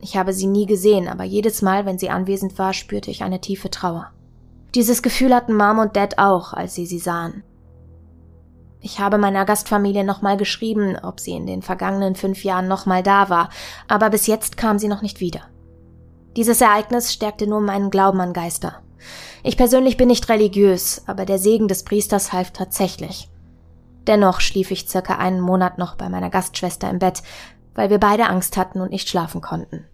[0.00, 3.40] Ich habe sie nie gesehen, aber jedes Mal, wenn sie anwesend war, spürte ich eine
[3.40, 4.10] tiefe Trauer.
[4.74, 7.42] Dieses Gefühl hatten Mom und Dad auch, als sie sie sahen.
[8.88, 13.28] Ich habe meiner Gastfamilie nochmal geschrieben, ob sie in den vergangenen fünf Jahren nochmal da
[13.28, 13.50] war,
[13.86, 15.42] aber bis jetzt kam sie noch nicht wieder.
[16.36, 18.80] Dieses Ereignis stärkte nur meinen Glauben an Geister.
[19.42, 23.28] Ich persönlich bin nicht religiös, aber der Segen des Priesters half tatsächlich.
[24.06, 27.22] Dennoch schlief ich circa einen Monat noch bei meiner Gastschwester im Bett,
[27.74, 29.84] weil wir beide Angst hatten und nicht schlafen konnten.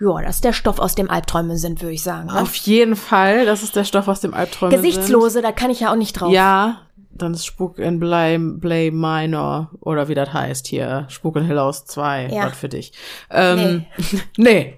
[0.00, 2.28] Ja, das ist der Stoff, aus dem Albträume sind, würde ich sagen.
[2.28, 2.40] Ne?
[2.40, 5.42] Auf jeden Fall, das ist der Stoff, aus dem Albträume Gesichtslose, sind.
[5.44, 6.32] da kann ich ja auch nicht drauf.
[6.32, 11.06] Ja, dann ist Spuk in Blay, Blay Minor oder wie das heißt hier.
[11.08, 12.50] Spuk in Hill House 2, ja.
[12.50, 12.92] für dich.
[13.30, 14.16] Ähm, nee.
[14.36, 14.74] nee.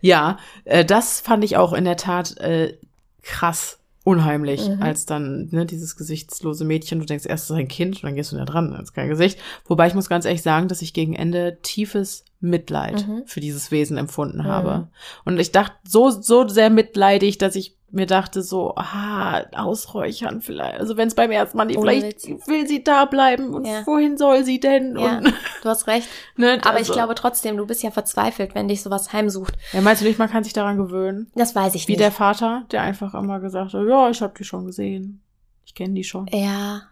[0.00, 2.76] Ja, äh, das fand ich auch in der Tat äh,
[3.22, 4.82] krass unheimlich, mhm.
[4.82, 8.14] als dann ne, dieses gesichtslose Mädchen, du denkst erst, es ist ein Kind und dann
[8.14, 9.38] gehst du da dran, das ist kein Gesicht.
[9.64, 13.22] Wobei ich muss ganz ehrlich sagen, dass ich gegen Ende tiefes Mitleid mhm.
[13.26, 14.44] für dieses Wesen empfunden mhm.
[14.44, 14.88] habe.
[15.24, 20.80] Und ich dachte so, so sehr mitleidig, dass ich mir dachte so, ah, ausräuchern vielleicht.
[20.80, 23.86] Also wenn es beim ersten Mal nicht, vielleicht will sie da bleiben und ja.
[23.86, 24.98] wohin soll sie denn?
[24.98, 25.26] Ja, und,
[25.62, 26.08] du hast recht.
[26.36, 26.90] ne, Aber also.
[26.90, 29.54] ich glaube trotzdem, du bist ja verzweifelt, wenn dich sowas heimsucht.
[29.72, 31.30] Ja, meinst du nicht, man kann sich daran gewöhnen?
[31.34, 31.98] Das weiß ich Wie nicht.
[31.98, 35.22] Wie der Vater, der einfach immer gesagt hat, ja, ich habe die schon gesehen.
[35.64, 36.26] Ich kenne die schon.
[36.32, 36.82] Ja.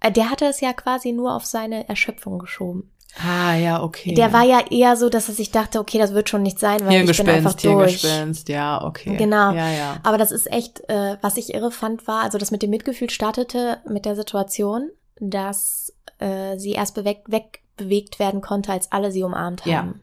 [0.00, 2.90] Äh, der hatte es ja quasi nur auf seine Erschöpfung geschoben.
[3.18, 4.14] Ah, ja, okay.
[4.14, 7.08] Der war ja eher so, dass sich dachte, okay, das wird schon nicht sein, weil
[7.08, 8.00] ich bin einfach durch.
[8.00, 9.16] Hirngespenst, ja, okay.
[9.16, 9.52] Genau.
[9.52, 10.00] Ja, ja.
[10.02, 13.10] Aber das ist echt, äh, was ich irre fand, war, also das mit dem Mitgefühl
[13.10, 14.90] startete mit der Situation,
[15.20, 20.02] dass äh, sie erst bewegt, wegbewegt werden konnte, als alle sie umarmt haben.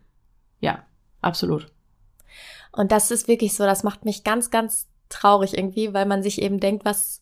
[0.60, 0.84] Ja, ja
[1.22, 1.68] absolut.
[2.72, 6.42] Und das ist wirklich so, das macht mich ganz, ganz traurig irgendwie, weil man sich
[6.42, 7.22] eben denkt, was,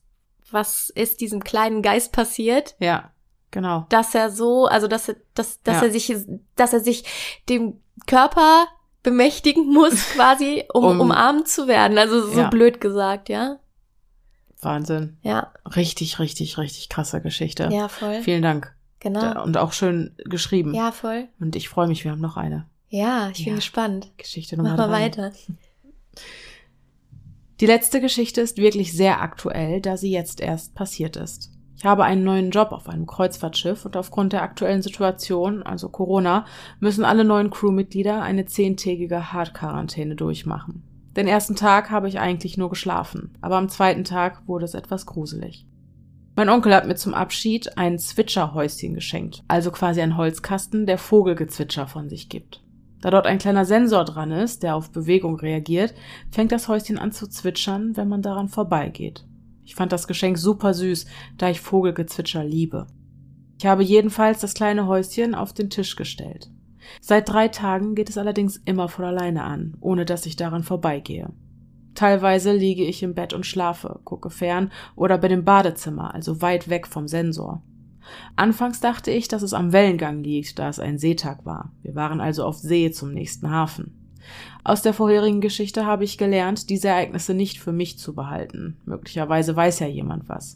[0.51, 2.75] was ist diesem kleinen Geist passiert?
[2.79, 3.11] Ja
[3.51, 3.85] Genau.
[3.89, 5.83] Dass er so, also dass er, dass, dass ja.
[5.83, 6.15] er sich,
[6.55, 7.03] dass er sich
[7.49, 8.67] dem Körper
[9.03, 11.97] bemächtigen muss, quasi, um, um umarmt zu werden.
[11.97, 12.49] Also so ja.
[12.49, 13.59] blöd gesagt, ja.
[14.61, 15.17] Wahnsinn.
[15.21, 15.53] Ja.
[15.75, 17.69] Richtig, richtig, richtig krasse Geschichte.
[17.71, 18.21] Ja, voll.
[18.21, 18.75] Vielen Dank.
[18.99, 19.43] Genau.
[19.43, 20.73] Und auch schön geschrieben.
[20.73, 21.27] Ja, voll.
[21.39, 22.67] Und ich freue mich, wir haben noch eine.
[22.89, 23.55] Ja, ich bin ja.
[23.55, 24.11] gespannt.
[24.17, 25.05] Geschichte Nummer Mach mal drei.
[25.05, 25.31] weiter.
[27.59, 31.51] Die letzte Geschichte ist wirklich sehr aktuell, da sie jetzt erst passiert ist.
[31.77, 36.45] Ich habe einen neuen Job auf einem Kreuzfahrtschiff und aufgrund der aktuellen Situation, also Corona,
[36.79, 40.81] müssen alle neuen Crewmitglieder eine zehntägige Hardquarantäne durchmachen.
[41.15, 45.05] Den ersten Tag habe ich eigentlich nur geschlafen, aber am zweiten Tag wurde es etwas
[45.05, 45.67] gruselig.
[46.35, 51.85] Mein Onkel hat mir zum Abschied ein Zwitscherhäuschen geschenkt, also quasi ein Holzkasten, der Vogelgezwitscher
[51.85, 52.63] von sich gibt.
[53.01, 55.93] Da dort ein kleiner Sensor dran ist, der auf Bewegung reagiert,
[56.31, 59.25] fängt das Häuschen an zu zwitschern, wenn man daran vorbeigeht.
[59.67, 61.05] Ich fand das Geschenk super süß,
[61.37, 62.87] da ich Vogelgezwitscher liebe.
[63.59, 66.49] Ich habe jedenfalls das kleine Häuschen auf den Tisch gestellt.
[67.01, 71.33] Seit drei Tagen geht es allerdings immer von alleine an, ohne dass ich daran vorbeigehe.
[71.95, 76.69] Teilweise liege ich im Bett und schlafe, gucke fern oder bin im Badezimmer, also weit
[76.69, 77.61] weg vom Sensor.
[78.37, 81.73] Anfangs dachte ich, dass es am Wellengang liegt, da es ein Seetag war.
[81.81, 84.06] Wir waren also auf See zum nächsten Hafen.
[84.63, 88.77] Aus der vorherigen Geschichte habe ich gelernt, diese Ereignisse nicht für mich zu behalten.
[88.85, 90.55] Möglicherweise weiß ja jemand was.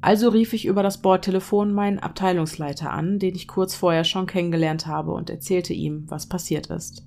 [0.00, 4.86] Also rief ich über das Bordtelefon meinen Abteilungsleiter an, den ich kurz vorher schon kennengelernt
[4.86, 7.06] habe, und erzählte ihm, was passiert ist.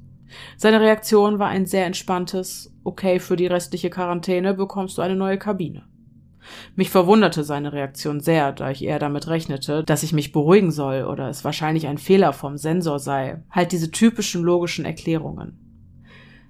[0.58, 5.38] Seine Reaktion war ein sehr entspanntes Okay, für die restliche Quarantäne bekommst du eine neue
[5.38, 5.84] Kabine.
[6.76, 11.04] Mich verwunderte seine Reaktion sehr, da ich eher damit rechnete, dass ich mich beruhigen soll
[11.04, 15.70] oder es wahrscheinlich ein Fehler vom Sensor sei, halt diese typischen logischen Erklärungen.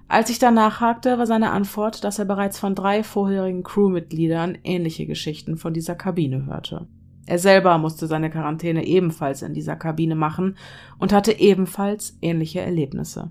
[0.07, 5.05] Als ich danach hakte, war seine Antwort, dass er bereits von drei vorherigen Crewmitgliedern ähnliche
[5.05, 6.87] Geschichten von dieser Kabine hörte.
[7.27, 10.57] Er selber musste seine Quarantäne ebenfalls in dieser Kabine machen
[10.97, 13.29] und hatte ebenfalls ähnliche Erlebnisse.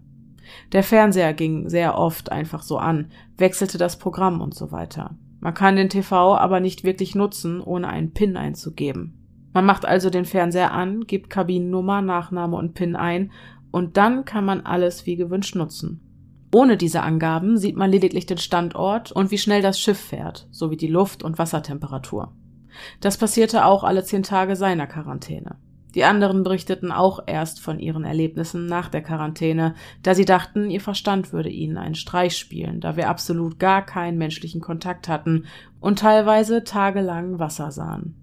[0.70, 5.16] Der Fernseher ging sehr oft einfach so an, wechselte das Programm und so weiter.
[5.40, 9.14] Man kann den TV aber nicht wirklich nutzen, ohne einen PIN einzugeben.
[9.52, 13.32] Man macht also den Fernseher an, gibt Kabinennummer, Nachname und PIN ein
[13.70, 16.00] und dann kann man alles wie gewünscht nutzen.
[16.54, 20.76] Ohne diese Angaben sieht man lediglich den Standort und wie schnell das Schiff fährt, sowie
[20.76, 22.32] die Luft- und Wassertemperatur.
[23.00, 25.56] Das passierte auch alle zehn Tage seiner Quarantäne.
[25.94, 30.80] Die anderen berichteten auch erst von ihren Erlebnissen nach der Quarantäne, da sie dachten, ihr
[30.80, 35.46] Verstand würde ihnen einen Streich spielen, da wir absolut gar keinen menschlichen Kontakt hatten
[35.80, 38.14] und teilweise tagelang Wasser sahen.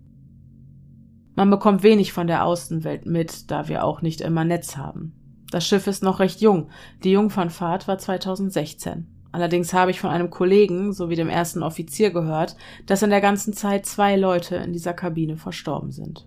[1.36, 5.14] Man bekommt wenig von der Außenwelt mit, da wir auch nicht immer Netz haben.
[5.52, 6.70] Das Schiff ist noch recht jung.
[7.04, 9.08] Die Jungfernfahrt war 2016.
[9.32, 12.56] Allerdings habe ich von einem Kollegen sowie dem ersten Offizier gehört,
[12.86, 16.26] dass in der ganzen Zeit zwei Leute in dieser Kabine verstorben sind.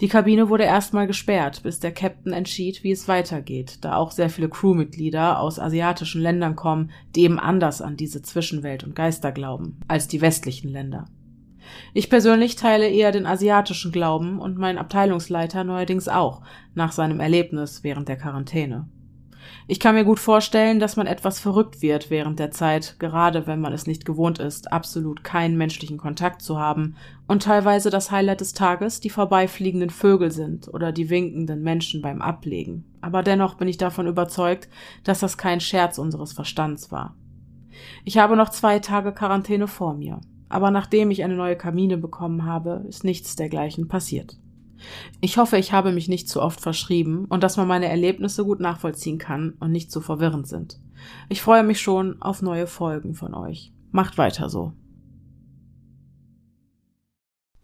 [0.00, 4.30] Die Kabine wurde erstmal gesperrt, bis der Captain entschied, wie es weitergeht, da auch sehr
[4.30, 9.80] viele Crewmitglieder aus asiatischen Ländern kommen, die eben anders an diese Zwischenwelt und Geister glauben
[9.88, 11.06] als die westlichen Länder.
[11.92, 16.42] Ich persönlich teile eher den asiatischen Glauben und mein Abteilungsleiter neuerdings auch,
[16.74, 18.88] nach seinem Erlebnis während der Quarantäne.
[19.66, 23.60] Ich kann mir gut vorstellen, dass man etwas verrückt wird während der Zeit, gerade wenn
[23.60, 26.96] man es nicht gewohnt ist, absolut keinen menschlichen Kontakt zu haben
[27.26, 32.20] und teilweise das Highlight des Tages die vorbeifliegenden Vögel sind oder die winkenden Menschen beim
[32.20, 32.84] Ablegen.
[33.00, 34.68] Aber dennoch bin ich davon überzeugt,
[35.02, 37.16] dass das kein Scherz unseres Verstands war.
[38.04, 40.20] Ich habe noch zwei Tage Quarantäne vor mir
[40.54, 44.38] aber nachdem ich eine neue Kabine bekommen habe, ist nichts dergleichen passiert.
[45.20, 48.60] Ich hoffe, ich habe mich nicht zu oft verschrieben und dass man meine Erlebnisse gut
[48.60, 50.80] nachvollziehen kann und nicht zu verwirrend sind.
[51.28, 53.72] Ich freue mich schon auf neue Folgen von euch.
[53.92, 54.72] Macht weiter so.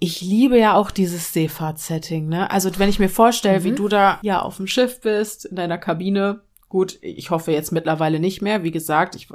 [0.02, 2.50] ich liebe ja auch dieses Seefahrtsetting, ne?
[2.50, 3.64] Also wenn ich mir vorstelle, Mhm.
[3.64, 6.40] wie du da ja auf dem Schiff bist, in deiner Kabine.
[6.70, 8.62] Gut, ich hoffe jetzt mittlerweile nicht mehr.
[8.62, 9.26] Wie gesagt, ich,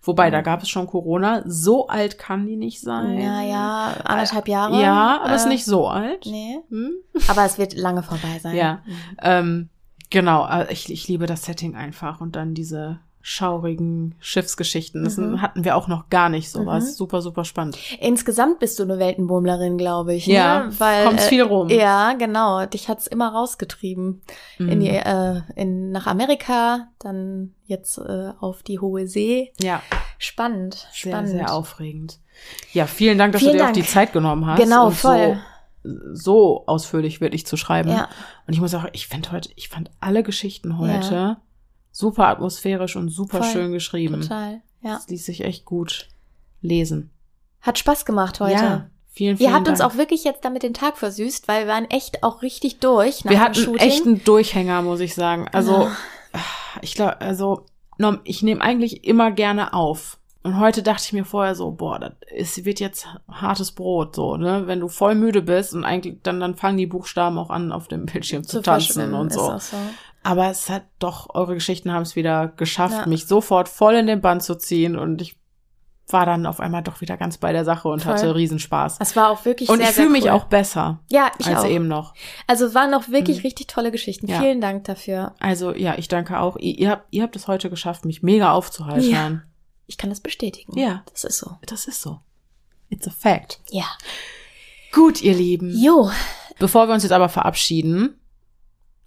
[0.00, 1.42] wobei, da gab es schon Corona.
[1.44, 3.20] So alt kann die nicht sein.
[3.20, 4.80] Ja, ja, anderthalb Jahre.
[4.80, 6.24] Ja, aber ist Äh, nicht so alt.
[6.24, 6.60] Nee.
[6.70, 6.92] Hm?
[7.28, 8.56] Aber es wird lange vorbei sein.
[8.56, 8.82] Ja.
[9.20, 9.68] Ähm,
[10.08, 15.04] genau, äh, ich, ich liebe das Setting einfach und dann diese schaurigen Schiffsgeschichten.
[15.04, 15.42] Das Mhm.
[15.42, 16.84] hatten wir auch noch gar nicht sowas.
[16.84, 16.92] Mhm.
[16.94, 17.76] Super, super spannend.
[18.00, 20.26] Insgesamt bist du eine Weltenbummlerin, glaube ich.
[20.26, 20.80] Ja, ne?
[20.80, 21.68] Weil, kommt's äh, viel rum.
[21.68, 22.64] Ja, genau.
[22.64, 24.22] Dich hat's immer rausgetrieben.
[24.58, 24.80] In Mhm.
[24.80, 29.52] die, äh, in, nach Amerika, dann jetzt äh, auf die hohe See.
[29.60, 29.82] Ja,
[30.16, 31.28] Spannend, sehr, spannend.
[31.30, 32.18] sehr aufregend.
[32.72, 33.76] Ja, vielen Dank, dass Vielen du dir Dank.
[33.76, 34.58] auch die Zeit genommen hast.
[34.58, 35.38] Genau, voll.
[35.82, 37.90] So, so ausführlich wirklich zu schreiben.
[37.90, 38.08] Ja.
[38.46, 41.36] Und ich muss auch, ich fand heute, ich fand alle Geschichten heute
[41.98, 43.52] super atmosphärisch und super Voll.
[43.52, 44.20] schön geschrieben.
[44.22, 44.62] Total.
[44.82, 44.94] Ja.
[44.94, 46.08] Das ließ sich echt gut
[46.60, 47.10] lesen.
[47.60, 48.52] Hat Spaß gemacht heute.
[48.54, 49.92] Ja, vielen, vielen Ihr habt uns Dank.
[49.92, 53.32] auch wirklich jetzt damit den Tag versüßt, weil wir waren echt auch richtig durch nach
[53.32, 53.76] Wir hatten Shooting.
[53.88, 55.48] echt einen Durchhänger, muss ich sagen.
[55.52, 55.96] Also, Ja.
[56.82, 57.66] ich glaube, also,
[58.22, 60.18] ich nehme eigentlich immer gerne auf.
[60.44, 64.36] Und heute dachte ich mir vorher so, boah, das ist, wird jetzt hartes Brot, so,
[64.36, 64.62] ne?
[64.68, 67.88] Wenn du voll müde bist und eigentlich, dann, dann fangen die Buchstaben auch an, auf
[67.88, 69.40] dem Bildschirm zu, tanzen verschwimmen, und ist so.
[69.40, 69.76] auch so.
[70.22, 73.06] Aber es hat doch, eure Geschichten haben es wieder geschafft, Ja.
[73.06, 75.36] mich sofort voll in den Bann zu ziehen und ich
[76.10, 78.14] war dann auf einmal doch wieder ganz bei der Sache und Voll.
[78.14, 78.96] hatte Riesenspaß.
[78.98, 80.30] Es war auch wirklich Und sehr, ich fühle mich cool.
[80.30, 81.68] auch besser Ja, ich als auch.
[81.68, 82.14] eben noch.
[82.46, 83.42] Also es waren auch wirklich Mhm.
[83.42, 84.26] richtig tolle Geschichten.
[84.26, 84.40] Ja.
[84.40, 85.34] Vielen Dank dafür.
[85.38, 86.56] Also ja, ich danke auch.
[86.56, 89.10] Ihr, ihr, habt, ihr habt es heute geschafft, mich mega aufzuhalten.
[89.10, 89.42] Ja.
[89.86, 90.78] Ich kann das bestätigen.
[90.78, 91.02] Ja.
[91.12, 91.56] Das ist so.
[91.66, 92.20] Das ist so.
[92.88, 93.60] It's a fact.
[93.70, 93.84] Ja.
[94.92, 95.70] Gut, ihr Lieben.
[95.78, 96.10] Jo.
[96.58, 98.18] Bevor wir uns jetzt aber verabschieden,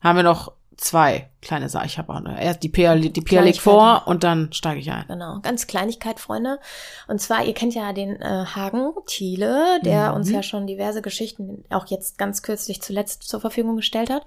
[0.03, 1.85] haben wir noch zwei kleine Sachen.
[1.85, 2.41] Ich habe auch eine.
[2.41, 5.05] Erst die Pia, die Pia legt vor und dann steige ich ein.
[5.07, 6.59] Genau, ganz Kleinigkeit, Freunde.
[7.07, 10.15] Und zwar, ihr kennt ja den äh, Hagen Thiele, der Mhm.
[10.15, 14.23] uns ja schon diverse Geschichten, auch jetzt ganz kürzlich zuletzt zur Verfügung gestellt hat.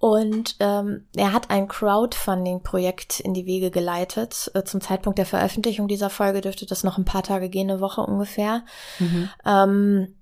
[0.00, 4.50] Und ähm, er hat ein Crowdfunding-Projekt in die Wege geleitet.
[4.54, 7.80] Äh, zum Zeitpunkt der Veröffentlichung dieser Folge dürfte das noch ein paar Tage gehen, eine
[7.80, 8.62] Woche ungefähr.
[9.00, 9.28] Mhm.
[9.44, 10.14] Ähm,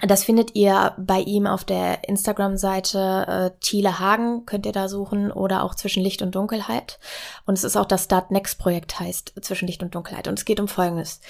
[0.00, 5.32] das findet ihr bei ihm auf der Instagram-Seite äh, Thiele Hagen, könnt ihr da suchen,
[5.32, 7.00] oder auch Zwischen Licht und Dunkelheit.
[7.46, 10.28] Und es ist auch das Start Next Projekt heißt Zwischen Licht und Dunkelheit.
[10.28, 11.20] Und es geht um Folgendes.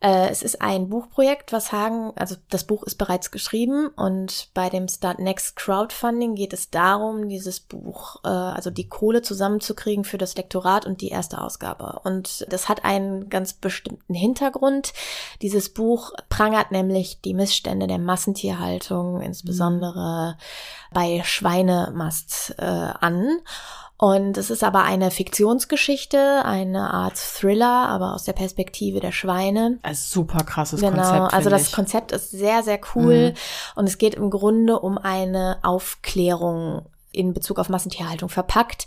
[0.00, 4.70] Äh, es ist ein Buchprojekt, was Hagen, also das Buch ist bereits geschrieben und bei
[4.70, 10.16] dem Start Next Crowdfunding geht es darum, dieses Buch, äh, also die Kohle zusammenzukriegen für
[10.16, 12.00] das Lektorat und die erste Ausgabe.
[12.02, 14.94] Und das hat einen ganz bestimmten Hintergrund.
[15.42, 20.38] Dieses Buch prangert nämlich die Missstände der Massentierhaltung, insbesondere
[20.92, 23.40] bei Schweinemast äh, an.
[24.02, 29.78] Und es ist aber eine Fiktionsgeschichte, eine Art Thriller, aber aus der Perspektive der Schweine.
[29.82, 31.34] Also super krasses Genau, Konzept.
[31.34, 31.72] also find das ich.
[31.72, 33.34] Konzept ist sehr, sehr cool Mhm.
[33.74, 38.86] und es geht im Grunde um eine Aufklärung in Bezug auf Massentierhaltung verpackt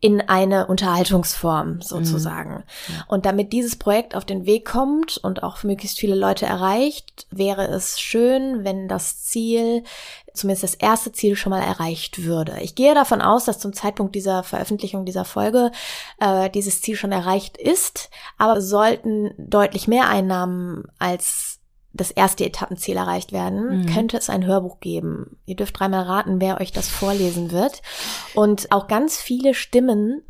[0.00, 2.64] in eine Unterhaltungsform sozusagen.
[2.88, 2.94] Mhm.
[3.06, 7.68] Und damit dieses Projekt auf den Weg kommt und auch möglichst viele Leute erreicht, wäre
[7.68, 9.84] es schön, wenn das Ziel,
[10.34, 12.58] zumindest das erste Ziel schon mal erreicht würde.
[12.60, 15.70] Ich gehe davon aus, dass zum Zeitpunkt dieser Veröffentlichung dieser Folge
[16.18, 21.58] äh, dieses Ziel schon erreicht ist, aber sollten deutlich mehr Einnahmen als
[21.92, 23.86] das erste Etappenziel erreicht werden, Mhm.
[23.86, 25.38] könnte es ein Hörbuch geben.
[25.44, 27.82] Ihr dürft dreimal raten, wer euch das vorlesen wird.
[28.34, 30.22] Und auch ganz viele Stimmen,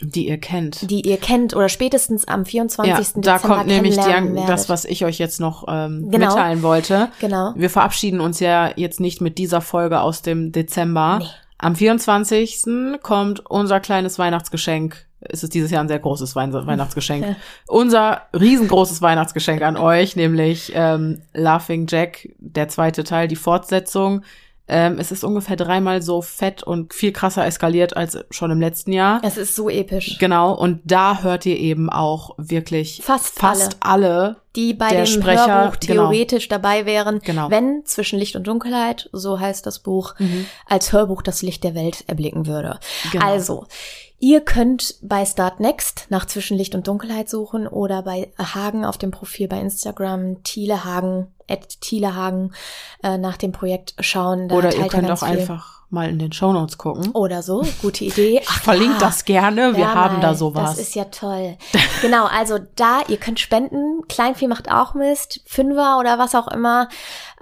[0.00, 0.90] die ihr kennt.
[0.90, 2.88] die ihr kennt oder spätestens am 24.
[2.90, 6.26] ja, da Dezember kommt nämlich die, das, was ich euch jetzt noch ähm, Genau.
[6.28, 7.08] mitteilen wollte.
[7.20, 7.52] Genau.
[7.56, 11.18] Wir verabschieden uns ja jetzt nicht mit dieser Folge aus dem Dezember.
[11.20, 11.26] Nee.
[11.58, 12.64] Am 24.
[13.02, 15.06] kommt unser kleines Weihnachtsgeschenk.
[15.20, 17.26] Es ist dieses Jahr ein sehr großes Wein Weihnachtsgeschenk.
[17.26, 17.36] Ja.
[17.66, 24.22] Unser riesengroßes Weihnachtsgeschenk an euch, nämlich ähm, Laughing Jack, der zweite Teil, die Fortsetzung.
[24.68, 28.92] Ähm, es ist ungefähr dreimal so fett und viel krasser eskaliert als schon im letzten
[28.92, 29.20] Jahr.
[29.24, 30.18] Es ist so episch.
[30.18, 34.36] Genau, und da hört ihr eben auch wirklich Fast fast alle.
[34.56, 37.48] Die bei dem Sprecher, Hörbuch theoretisch dabei wären, Genau.
[37.50, 40.46] wenn zwischen Licht und Dunkelheit, so heißt das Buch, Mhm.
[40.66, 42.78] als Hörbuch das Licht der Welt erblicken würde.
[43.12, 43.24] Genau.
[43.24, 43.66] Also,
[44.18, 48.98] ihr könnt bei Start Next nach Zwischen Licht und Dunkelheit suchen oder bei Hagen auf
[48.98, 52.52] dem Profil bei Instagram, Thiele Hagen, at Thiele Hagen,
[53.02, 54.48] äh, nach dem Projekt schauen.
[54.48, 55.38] Da Oder ihr könnt auch viel.
[55.38, 57.12] einfach mal in den Shownotes gucken.
[57.12, 58.40] Oder so, gute Idee.
[58.42, 60.72] Ich verlinke das gerne, wir Ja, haben mal, da sowas.
[60.76, 61.56] Das ist ja toll.
[62.02, 64.06] genau, also da, ihr könnt spenden.
[64.06, 65.40] Kleinvieh macht auch Mist.
[65.46, 66.90] Fünfer oder was auch immer.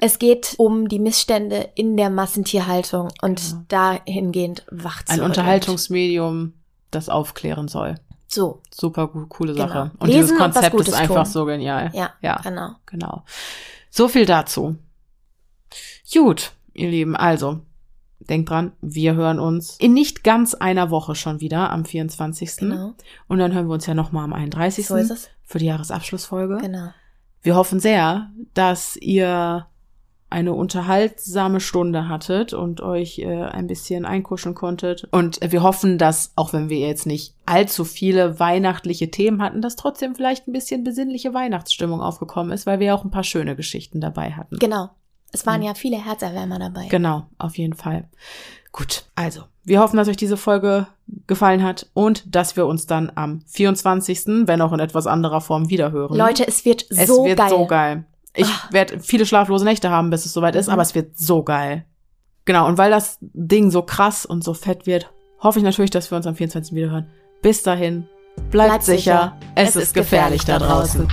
[0.00, 3.62] Es geht um die Missstände in der Massentierhaltung und Genau.
[3.66, 5.22] dahingehend wach zu Ein.
[5.22, 6.52] Unterhaltungsmedium,
[6.90, 7.96] das aufklären soll.
[8.28, 9.66] So, Super gut, coole Genau.
[9.68, 9.90] Sache.
[9.98, 11.32] Und Lesen dieses Konzept ist einfach tun.
[11.32, 11.90] so genial.
[11.94, 12.70] ja, Ja, genau.
[12.86, 13.22] genau.
[13.90, 14.76] So viel dazu.
[16.12, 17.60] Gut, ihr Lieben, also
[18.20, 22.56] denkt dran, wir hören uns in nicht ganz einer Woche schon wieder am 24.
[22.56, 22.94] Genau.
[23.28, 24.86] Und dann hören wir uns ja nochmal am 31.
[24.86, 25.28] So ist es.
[25.44, 26.58] für die Jahresabschlussfolge.
[26.58, 26.88] Genau.
[27.42, 29.66] Wir hoffen sehr, dass ihr
[30.28, 35.06] eine unterhaltsame Stunde hattet und euch äh, ein bisschen einkuscheln konntet.
[35.12, 39.76] Und wir hoffen, dass, auch wenn wir jetzt nicht allzu viele weihnachtliche Themen hatten, dass
[39.76, 44.00] trotzdem vielleicht ein bisschen besinnliche Weihnachtsstimmung aufgekommen ist, weil wir auch ein paar schöne Geschichten
[44.00, 44.58] dabei hatten.
[44.58, 44.90] Genau.
[45.32, 46.86] Es waren ja viele Herzerwärmer dabei.
[46.88, 48.08] Genau, auf jeden Fall.
[48.72, 50.86] Gut, also, wir hoffen, dass euch diese Folge
[51.26, 55.68] gefallen hat und dass wir uns dann am 24., wenn auch in etwas anderer Form,
[55.68, 56.16] wiederhören.
[56.16, 57.50] Leute, es wird es so wird geil.
[57.50, 58.04] so geil.
[58.36, 58.68] Ich Ah.
[58.70, 60.72] werde viele schlaflose Nächte haben, bis es soweit ist, Mhm.
[60.74, 61.84] aber es wird so geil.
[62.44, 65.10] Genau, und weil das Ding so krass und so fett wird,
[65.42, 66.76] hoffe ich natürlich, dass wir uns am 24.
[66.76, 67.06] wiederhören.
[67.42, 68.06] Bis dahin,
[68.50, 69.52] bleibt, Bleibt sicher, sicher.
[69.56, 71.08] es, ist gefährlich da draußen.